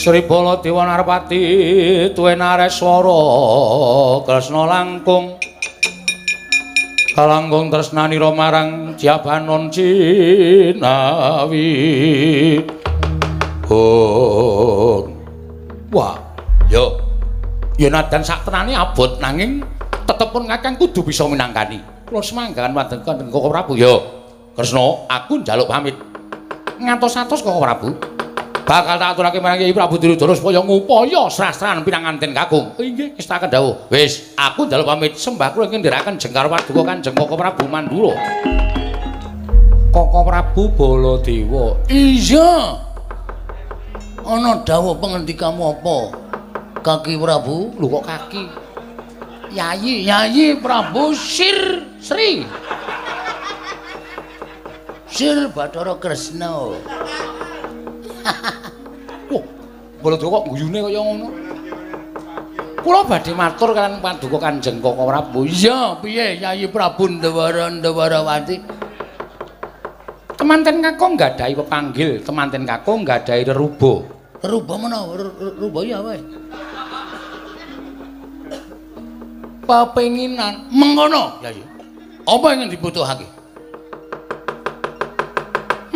Sri 0.00 0.24
Bala 0.24 0.64
Dewa 0.64 0.88
Narpati 0.88 1.44
tuwe 2.16 2.32
nareswara 2.32 3.20
Kresna 4.24 4.64
langkung 4.64 5.36
kalangkung 7.12 7.68
tresnanira 7.68 8.32
marang 8.32 8.96
Jabanon 8.96 9.68
Cinawi. 9.68 11.68
Oh. 13.68 15.04
Wah, 15.92 16.16
yo. 16.72 16.96
Yen 17.76 17.92
nadan 17.92 18.24
sak 18.24 18.48
tenane 18.48 18.72
abot 18.72 19.20
nanging 19.20 19.60
tetep 20.08 20.32
pun 20.32 20.48
Kakang 20.48 20.80
kudu 20.80 21.04
bisa 21.04 21.28
minangkani. 21.28 22.08
Kula 22.08 22.24
semanggakan 22.24 22.72
wonten 22.72 23.04
Kanjeng 23.04 23.28
Koko 23.28 23.52
Prabu. 23.52 23.76
Yo. 23.76 24.23
Kresna, 24.54 25.10
aku 25.10 25.42
njaluk 25.42 25.66
pamit. 25.66 25.98
Ngantos-atos 26.78 27.42
Koko 27.42 27.58
Prabu. 27.58 27.90
bakal 28.64 28.96
tak 28.96 29.12
aturake 29.12 29.38
marang 29.44 29.60
Kyai 29.60 29.76
Prabu 29.76 30.00
Duryudana 30.00 30.32
supaya 30.32 30.64
ngupaya 30.64 31.28
srastran 31.28 31.84
pinanganten 31.84 32.32
kakung. 32.32 32.72
Inggih, 32.80 33.12
wis 33.12 33.28
tak 33.28 33.44
kendhawuh. 33.44 33.92
Wis, 33.92 34.32
aku 34.40 34.64
njaluk 34.64 34.88
pamit 34.88 35.12
sembah 35.20 35.52
kula 35.52 35.68
ingkang 35.68 35.84
ndherekaken 35.84 36.16
jengkar 36.16 36.48
paduka 36.48 36.82
Kanjeng 36.82 37.12
Koko 37.12 37.36
Prabu 37.36 37.68
Mandura. 37.68 38.16
Koko 39.92 40.20
Prabu 40.24 40.62
Baladewa. 40.72 41.76
Iya. 41.92 42.80
Ana 44.24 44.64
dawuh 44.64 44.96
pangandikamu 44.96 45.76
apa? 45.76 45.98
Kaki 46.80 47.20
Prabu, 47.20 47.76
lho 47.76 47.86
kok 48.00 48.04
kaki? 48.08 48.44
Yayi, 49.52 50.08
Yayi 50.08 50.56
Prabu 50.56 51.12
Sir 51.12 51.84
Sri. 52.00 52.48
Sir 55.14 55.46
Bathara 55.54 55.94
Kresna. 56.02 56.50
Wah, 59.30 59.44
Baladewa 60.02 60.42
kok 60.42 60.50
guyune 60.50 60.82
kaya 60.82 60.98
ngono. 60.98 61.30
Kula 62.82 63.06
badhe 63.06 63.30
matur 63.30 63.70
kan 63.78 64.02
paduka 64.02 64.42
Kanjeng 64.42 64.82
Koko 64.82 65.06
Prabu. 65.06 65.46
Iya, 65.46 66.02
piye 66.02 66.42
Yayi 66.42 66.66
Prabu 66.66 67.06
Ndawara 67.06 67.70
Ndawarawati? 67.70 68.58
Temanten 70.34 70.82
Kakung 70.82 71.14
nggadahi 71.14 71.54
pepanggil, 71.62 72.18
temanten 72.26 72.66
Kakung 72.66 73.06
nggadahi 73.06 73.46
reruba. 73.46 74.02
Reruba 74.42 74.74
menawa? 74.82 75.14
Reruba 75.14 75.80
ya 75.86 76.02
wae. 76.02 76.18
Pepenginan 79.62 80.74
mengono, 80.74 81.38
Yayi. 81.38 81.62
Apa 82.26 82.46
yang 82.58 82.66
dibutuhake? 82.66 83.33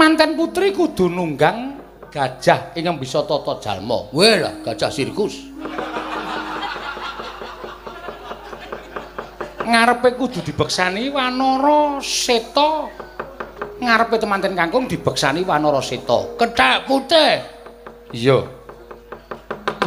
Manten 0.08 0.40
putri 0.40 0.72
kudu 0.72 1.12
nunggang 1.12 1.76
gajah 2.08 2.72
ingkang 2.72 2.96
bisa 2.96 3.28
tata 3.28 3.60
jalma. 3.60 4.08
Weh 4.16 4.40
lah, 4.40 4.56
gajah 4.64 4.88
sirkus. 4.88 5.36
Ngarepe 9.68 10.16
kudu 10.16 10.40
dibeksani 10.40 11.12
wanara 11.12 12.00
seta. 12.00 12.88
Ngarepe 13.84 14.16
temanten 14.16 14.56
kangkung 14.56 14.88
dibeksani 14.88 15.44
wanara 15.44 15.84
seta. 15.84 16.40
Kethek 16.40 16.88
putih. 16.88 17.44
Iya. 18.16 18.48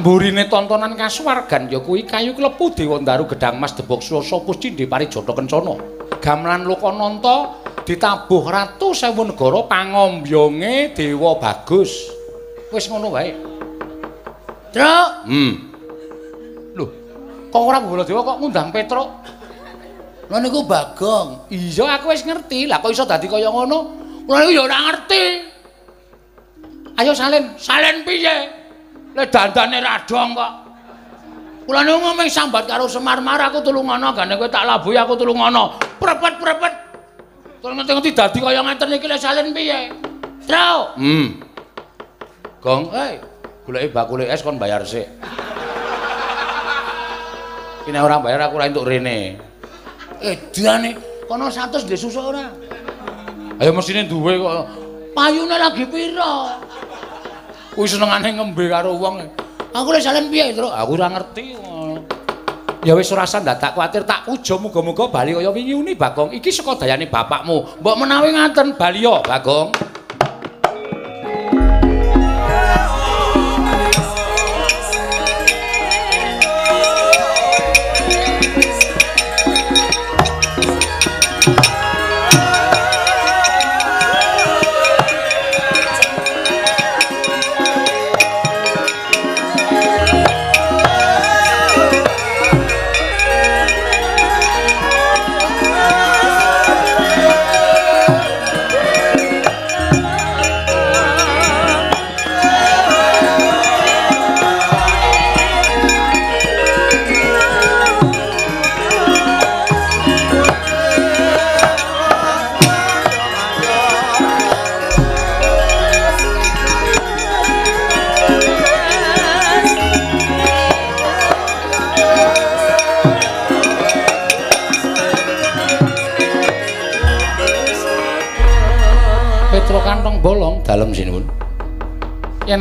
Mburine 0.06 0.46
tontonan 0.46 0.94
kasuwargan 0.94 1.66
ya 1.66 1.82
kuwi 1.82 2.06
kayu 2.06 2.38
klepu 2.38 2.78
Dewa 2.78 3.02
Daru 3.02 3.26
Gedang 3.26 3.58
Mas 3.58 3.74
Debok 3.74 4.06
Swasa 4.06 4.38
Puscindhe 4.38 4.86
Parijata 4.86 5.34
Kencana. 5.34 5.82
Gamelan 6.22 6.70
Lokananta 6.70 7.61
ditabuh 7.86 8.44
ratu 8.48 8.94
sewu 8.94 9.26
negara 9.26 9.66
pangombyonge 9.66 10.94
Dewa 10.94 11.38
Bagus. 11.38 11.92
Wis 12.72 12.88
ngono 12.88 13.12
wae. 13.12 13.36
Truk. 14.72 15.10
Hmm. 15.28 15.54
Lho, 16.78 16.86
kok 17.52 17.62
ora 17.62 17.84
Baladewa 17.84 18.24
kok 18.24 18.38
ngundang 18.40 18.72
Petruk? 18.72 19.10
Lha 20.32 20.38
niku 20.40 20.64
Bagong. 20.64 21.52
Iya, 21.52 22.00
aku 22.00 22.16
wis 22.16 22.24
ngerti. 22.24 22.72
Lah 22.72 22.80
kok 22.80 22.96
iso 22.96 23.04
dadi 23.04 23.28
kaya 23.28 23.52
ngono? 23.52 23.80
Lha 24.32 24.36
niku 24.40 24.52
ya 24.56 24.62
ora 24.64 24.78
ngerti. 24.88 25.24
Ayo 26.96 27.12
salin, 27.12 27.52
salin 27.60 28.08
piye? 28.08 28.48
Lah 29.12 29.28
dandane 29.28 29.84
radong 29.84 30.32
kok. 30.32 30.52
Kula 31.68 31.84
niku 31.84 32.00
ngomong 32.00 32.30
sambat 32.32 32.64
karo 32.72 32.88
Semar-mar 32.88 33.52
aku 33.52 33.60
tulung 33.60 33.92
ngono, 33.92 34.16
gane 34.16 34.40
kowe 34.40 34.48
tak 34.48 34.64
labuhi 34.64 34.96
aku 34.96 35.20
tulung 35.20 35.44
ngono. 35.44 35.76
Prepet-prepet. 36.00 36.81
Terus 37.62 37.78
ngerti-ngerti 37.78 38.12
dadi 38.18 38.40
kaya 38.42 38.62
ngeten 38.66 38.90
iki 38.98 39.06
lek 39.06 39.22
salin 39.22 39.54
piye? 39.54 39.94
Truk. 40.50 40.98
Hmm. 40.98 41.28
Gong, 42.58 42.90
hei, 42.90 43.22
goleki 43.70 43.94
bakule 43.94 44.26
es 44.26 44.42
kon 44.42 44.58
bayar 44.58 44.82
sik. 44.82 45.06
Kene 47.86 48.02
ora 48.02 48.18
bayar 48.18 48.50
aku 48.50 48.58
ora 48.58 48.66
entuk 48.66 48.86
rene. 48.86 49.38
Eh, 50.22 50.38
diane 50.50 50.98
kono 51.30 51.54
100 51.54 51.86
ndek 51.86 51.98
susu 52.02 52.22
ora? 52.22 52.50
Ayo 53.62 53.74
mesine 53.78 54.10
duwe 54.10 54.42
kok. 54.42 54.66
Payune 55.14 55.54
lagi 55.58 55.86
pira? 55.86 56.58
Kuwi 57.78 57.86
senengane 57.86 58.42
ngembe 58.42 58.66
karo 58.74 58.98
wong. 58.98 59.22
Aku 59.70 59.94
lek 59.94 60.02
salen 60.02 60.34
piye, 60.34 60.50
Tru? 60.58 60.66
Aku 60.66 60.98
ora 60.98 61.14
ngerti. 61.14 61.54
Ya 62.82 62.98
wis 62.98 63.14
ora 63.14 63.30
usah 63.30 63.46
tak 63.46 63.78
kuwatir, 63.78 64.02
tak 64.10 64.26
puja 64.26 64.58
muga-muga 64.58 65.06
bali 65.06 65.38
kaya 65.38 65.54
wingi 65.54 65.78
uni, 65.78 65.94
Bagong. 65.94 66.34
Iki 66.34 66.50
saka 66.50 66.82
dayane 66.82 67.06
bapakmu. 67.06 67.78
Mbok 67.78 67.96
menawi 68.02 68.34
ngaten 68.34 68.74
bali 68.74 69.06
yo, 69.06 69.22
Bagong. 69.22 69.91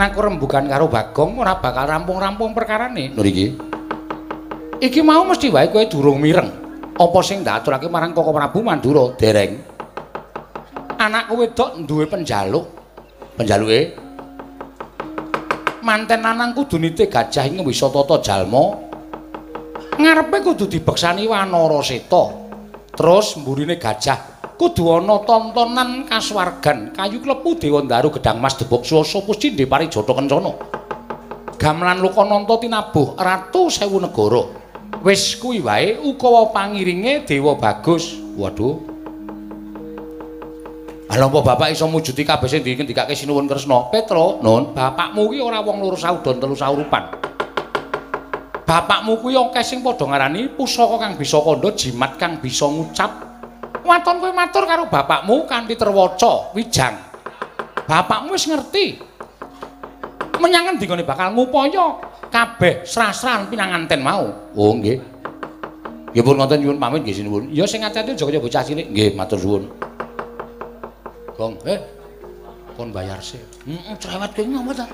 Yen 0.00 0.08
aku 0.08 0.24
rembugan 0.24 0.64
karo 0.64 0.88
Bagong 0.88 1.44
ora 1.44 1.60
bakal 1.60 1.84
rampung-rampung 1.84 2.56
perkarane. 2.56 3.12
Lho 3.12 3.20
iki. 3.20 3.52
Iki 4.80 5.04
mau 5.04 5.28
mesti 5.28 5.52
wae 5.52 5.68
kowe 5.68 5.84
durung 5.92 6.16
mireng. 6.16 6.48
Apa 6.96 7.20
sing 7.20 7.44
ndaturake 7.44 7.84
marang 7.92 8.16
Koko 8.16 8.32
Prabu 8.32 8.64
Mandura 8.64 9.12
dereng? 9.20 9.60
Anakku 10.96 11.44
wedok 11.44 11.84
duwe 11.84 12.08
penjaluk. 12.08 12.64
Penjaluke 13.36 13.92
manten 15.84 16.24
lanang 16.24 16.56
kudu 16.56 16.80
nite 16.80 17.04
gajah 17.04 17.44
ing 17.44 17.60
wisata 17.60 18.00
jalma. 18.24 18.80
Ngarepe 20.00 20.36
kudu 20.40 20.64
dibeksani 20.64 21.28
Wanara 21.28 21.84
Seta. 21.84 22.24
Terus 22.96 23.36
mburine 23.36 23.76
gajah 23.76 24.16
kudu 24.60 24.92
ana 24.92 25.24
tontonan 25.24 26.04
kaswargan. 26.04 26.92
Kayu 26.92 27.24
klepu 27.24 27.56
dewa 27.56 27.80
daru 27.80 28.12
gedang 28.12 28.36
mas 28.44 28.60
debok 28.60 28.84
swasa 28.84 29.24
puscindhe 29.24 29.64
parijata 29.64 30.12
kencana. 30.12 30.52
Gamelan 31.56 32.04
lukananta 32.04 32.60
tinabuh 32.60 33.16
ratu 33.16 33.72
sewu 33.72 33.96
negara. 33.96 34.44
Wis 35.00 35.40
kuwi 35.40 35.64
wae 35.64 35.96
ukawa 35.96 36.52
pangiringe 36.52 37.24
dewa 37.24 37.56
bagus. 37.56 38.20
Waduh. 38.36 38.76
Ala 41.10 41.26
apa 41.26 41.42
bapak 41.42 41.74
iso 41.74 41.88
mujuti 41.90 42.22
kabeh 42.22 42.46
sing 42.46 42.62
dikake 42.62 43.18
sinuwun 43.18 43.50
Kresna? 43.50 43.90
Petro, 43.90 44.38
nun, 44.44 44.70
bapakmu 44.76 45.26
kuwi 45.26 45.42
ora 45.42 45.58
wong 45.58 45.82
loro 45.82 45.98
saudon 45.98 46.38
telu 46.38 46.54
saurupan. 46.54 47.10
Bapakmu 48.62 49.18
kuwi 49.18 49.34
akeh 49.34 49.64
sing 49.66 49.82
padha 49.82 50.06
ngarani 50.06 50.54
pusaka 50.54 51.02
kang 51.02 51.18
bisa 51.18 51.42
kandha, 51.42 51.74
jimat 51.74 52.14
kang 52.14 52.38
bisa 52.38 52.70
ngucap, 52.70 53.29
waton 53.90 54.22
kowe 54.22 54.30
matur 54.30 54.64
karo 54.70 54.86
bapakmu 54.86 55.50
kanthi 55.50 55.74
terwaca 55.74 56.54
wijang. 56.54 56.94
Bapakmu 57.90 58.38
wis 58.38 58.46
ngerti. 58.46 58.86
Menyang 60.38 60.72
endi 60.72 60.86
kene 60.86 61.02
bakal 61.02 61.34
ngupaya 61.34 61.98
kabeh 62.30 62.86
srasran 62.86 63.50
pinanganten 63.50 64.00
mau. 64.00 64.30
Oh 64.54 64.72
nggih. 64.78 65.02
Nggih 66.14 66.22
pun 66.22 66.38
ngoten 66.38 66.58
nyuwun 66.62 66.78
pamit 66.78 67.02
nggih 67.02 67.16
sinuwun. 67.18 67.44
Ya 67.50 67.66
sing 67.66 67.82
ati-ati 67.82 68.14
aja 68.14 68.24
kaya 68.24 68.38
bocah 68.38 68.62
cilik. 68.62 68.86
Nggih 68.94 69.18
matur 69.18 69.42
suwun. 69.42 69.66
Gong, 71.34 71.58
eh. 71.66 71.80
Kon 72.78 72.94
bayar 72.94 73.18
sih. 73.20 73.42
Heeh, 73.66 73.94
cerewet 73.98 74.32
kowe 74.32 74.44
ngopo 74.46 74.72
ta? 74.72 74.86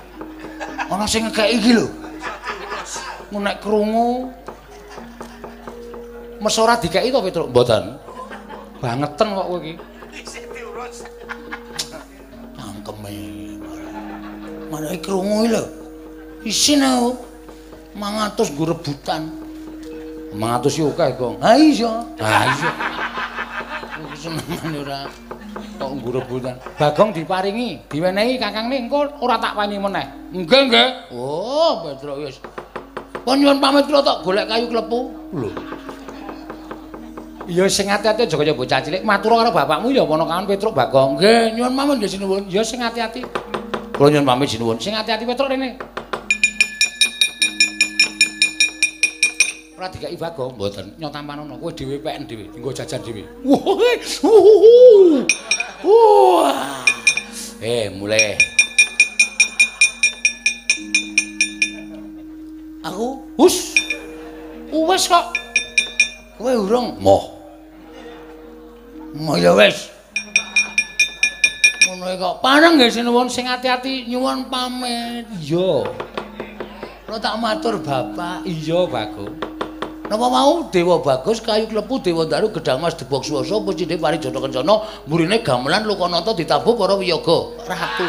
Ana 0.88 1.06
sing 1.06 1.28
ngekeki 1.28 1.52
iki 1.60 1.72
lho. 1.76 1.86
Mun 3.30 3.42
nek 3.44 3.58
krungu 3.58 4.30
mesora 6.38 6.78
dikeki 6.78 7.10
to 7.10 7.20
Petruk? 7.22 7.50
Mboten. 7.50 8.05
Bangeten 8.80 9.28
kok 9.32 9.46
kowe 9.48 9.58
iki. 9.60 9.74
Cangkeme. 12.56 13.14
Mana 14.70 14.86
iki 14.92 15.04
krungu 15.04 15.48
lho. 15.48 15.62
Isin 16.44 16.82
aku. 16.82 17.10
500 17.96 18.52
nggo 18.52 18.64
rebutan. 18.76 19.22
500 20.36 20.80
yo 20.80 20.92
akeh, 20.92 21.10
Gong. 21.16 21.36
Ha 21.40 21.56
iya. 21.56 21.92
Ha 22.20 22.40
iya. 22.44 22.70
Iki 23.96 24.16
senengan 24.20 24.72
ora 24.84 25.00
kok 25.80 25.90
nggo 25.96 26.10
rebutan. 26.20 26.54
Bagong 26.76 27.16
diparingi, 27.16 27.88
diwenehi 27.88 28.36
Kakangne 28.36 28.76
engko 28.84 29.16
ora 29.24 29.40
tak 29.40 29.56
pani 29.56 29.80
meneh. 29.80 30.06
Nggih, 30.36 30.62
nggih. 30.68 30.88
Oh, 31.16 31.80
Petro 31.80 32.20
wis. 32.20 32.36
Pun 33.24 33.42
nyuwun 33.42 33.58
pamit 33.58 33.88
kula 33.88 34.04
tok 34.04 34.22
golek 34.22 34.46
kayu 34.46 34.68
klepu. 34.70 34.98
Lho. 35.34 35.50
Ya 37.46 37.62
sing 37.70 37.86
ati-ati 37.86 38.26
aja 38.26 38.34
kaya 38.34 38.50
bocah 38.50 38.82
cilik. 38.82 39.06
Matur 39.06 39.38
karo 39.38 39.54
bapakmu 39.54 39.94
ya 39.94 40.02
ana 40.02 40.42
Petruk 40.42 40.74
Bagong. 40.74 41.14
Nggih, 41.14 41.54
nyuwun 41.54 41.78
pamit 41.78 42.02
nggih 42.02 42.10
sinuwun. 42.18 42.42
Ya 42.50 42.66
sing 42.66 42.82
ati-ati. 42.82 43.22
Kula 43.94 44.10
nyuwun 44.10 44.26
pamit 44.26 44.50
sinuwun. 44.50 44.82
Sing 44.82 44.98
ati-ati 44.98 45.22
Petruk 45.22 45.54
rene. 45.54 45.78
Ora 49.78 49.86
dikai 49.86 50.18
Bagong, 50.18 50.58
mboten. 50.58 50.90
Nyotampan 50.98 51.46
ana 51.46 51.54
kowe 51.54 51.70
dhewe 51.70 52.02
PN 52.02 52.26
dhewe, 52.26 52.50
dienggo 52.50 52.74
jajan 52.74 52.98
dhewe. 53.06 53.22
Wah. 55.86 56.82
Eh, 57.62 57.86
mulai. 57.94 58.34
Aku, 62.82 63.22
hus. 63.38 63.78
Wes 64.74 65.06
kok. 65.06 65.30
Kowe 66.42 66.52
urung 66.58 66.98
moh. 66.98 67.35
Ya 69.16 69.52
wis. 69.56 69.88
Ngono 71.88 72.04
kok. 72.20 72.34
Pareng 72.44 72.76
nggih 72.76 72.92
sinuwun 72.92 73.32
sing 73.32 73.48
ati-ati 73.48 74.04
nyuwun 74.12 74.52
pamit. 74.52 75.24
Iya. 75.40 75.88
Kula 77.08 77.16
tak 77.16 77.40
matur 77.40 77.80
Bapak. 77.80 78.44
Iya, 78.44 78.84
Bagus. 78.84 79.32
Napa 80.06 80.26
mau 80.30 80.68
Dewa 80.70 81.02
Bagus 81.02 81.42
kayu 81.42 81.66
klepu 81.66 81.98
Dewa 81.98 82.22
Daru 82.28 82.46
gedang 82.54 82.78
Mas 82.78 82.94
Debok 82.94 83.26
Swasa 83.26 83.58
pucine 83.58 83.98
parijata 83.98 84.38
kencana 84.38 84.86
murine 85.10 85.42
gamelan 85.42 85.82
Lokananta 85.82 86.30
ditabuh 86.30 86.78
para 86.78 86.94
wiyaga 86.94 87.58
ratu. 87.66 88.06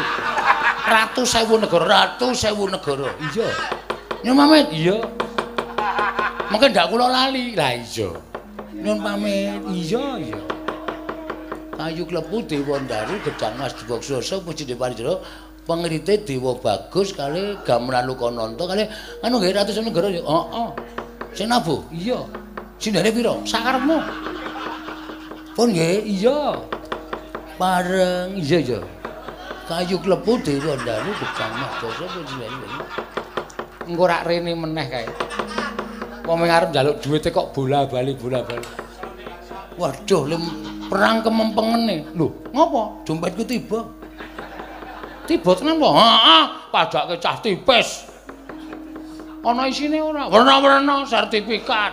Ratu 0.88 1.22
sewu 1.26 1.58
negara, 1.58 1.84
ratu 1.88 2.30
sewu 2.36 2.70
negara. 2.70 3.10
Iya. 3.18 3.48
Nyuwun 4.22 4.36
pamit. 4.44 4.66
Iya. 4.76 4.96
Mungkin 6.52 6.68
ndak 6.70 6.86
kula 6.92 7.06
lali. 7.08 7.56
Lah 7.56 7.74
iya. 7.74 8.08
Nyuwun 8.76 8.98
pamit. 9.02 9.58
Iya, 9.72 10.04
iya. 10.22 10.57
Ayu 11.78 12.02
klepu 12.10 12.42
Dewa 12.42 12.82
Ndaru 12.82 13.22
gedang 13.22 13.54
Mas 13.54 13.70
Diboksoso 13.78 14.42
puji 14.42 14.66
Dewarjara 14.66 15.22
pengrite 15.62 16.26
Dewa 16.26 16.58
Bagus 16.58 17.14
kali 17.14 17.54
gamelan 17.62 18.02
Lukananta 18.02 18.66
kali 18.66 18.82
anu 19.22 19.38
nggih 19.38 19.54
Ratu 19.54 19.70
Senegara 19.70 20.10
ya. 20.10 20.18
Heeh. 20.26 20.68
Sing 21.38 21.46
nabu? 21.46 21.86
Iya. 21.94 22.26
Sindane 22.82 23.14
pira? 23.14 23.38
Sakarepmu. 23.46 23.94
Pun 25.54 25.70
nggih, 25.70 26.02
iya. 26.02 26.58
Bareng 27.62 28.34
iya 28.42 28.58
ya. 28.58 28.80
Kayu 29.70 30.02
klepu 30.02 30.34
Dewa 30.42 30.74
Ndaru 30.82 31.14
gedang 31.14 31.52
Mas 31.62 31.70
Diboksoso 31.78 32.04
puji 32.10 32.34
Dewarjara. 32.42 32.78
Engko 33.86 34.04
rak 34.10 34.26
rene 34.26 34.50
meneh 34.50 34.86
kae. 34.90 35.06
Wong 36.26 36.42
arep 36.42 36.74
njaluk 36.74 36.98
dhuwite 37.06 37.30
kok 37.30 37.54
bola-bali 37.54 38.18
bola-bali. 38.18 38.66
Waduh, 39.78 40.26
lem 40.26 40.67
perang 40.88 41.20
kemempengene. 41.20 42.08
Lho, 42.16 42.32
ngopo? 42.50 43.04
Dompetku 43.04 43.44
tiba. 43.44 43.84
Tiba 45.28 45.52
tenan 45.52 45.76
po? 45.76 45.92
Heeh, 45.92 46.44
padake 46.72 47.20
cah 47.20 47.36
tipis. 47.44 48.08
Ana 49.44 49.68
isine 49.68 50.00
ora? 50.00 50.26
Werna-werna 50.32 51.04
sertifikat. 51.04 51.92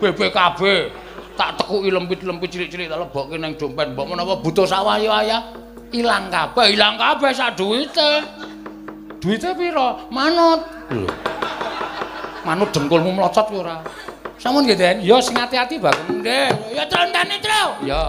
BPKB. 0.00 0.60
Tak 1.40 1.56
tekuki 1.56 1.88
lempit-lempit 1.88 2.52
cilik-cilik 2.52 2.88
tak 2.92 3.00
lebokke 3.00 3.36
ning 3.40 3.56
dompet. 3.56 3.96
Mbok 3.96 4.06
menawa 4.12 4.36
butuh 4.44 4.68
sawah 4.68 5.00
ya 5.00 5.24
ayah. 5.24 5.42
Ilang 5.90 6.28
kabeh, 6.30 6.76
ilang 6.76 7.00
kabeh 7.00 7.32
sak 7.32 7.56
duwite. 7.56 8.22
Duwite 9.18 9.56
pira? 9.56 10.04
Manut. 10.12 10.60
Lho. 10.92 11.08
Manut 12.44 12.68
dengkulmu 12.72 13.16
mlocot 13.16 13.48
ora? 13.56 13.80
Sampun 14.40 14.64
nggih, 14.64 14.78
Den. 14.80 14.96
Ya 15.04 15.20
sing 15.20 15.36
ati-ati, 15.36 15.76
Bang. 15.76 16.00
Nggih. 16.08 16.72
Ya 16.72 16.88
trontane, 16.88 17.36
Tru. 17.44 17.84
Ya. 17.84 18.08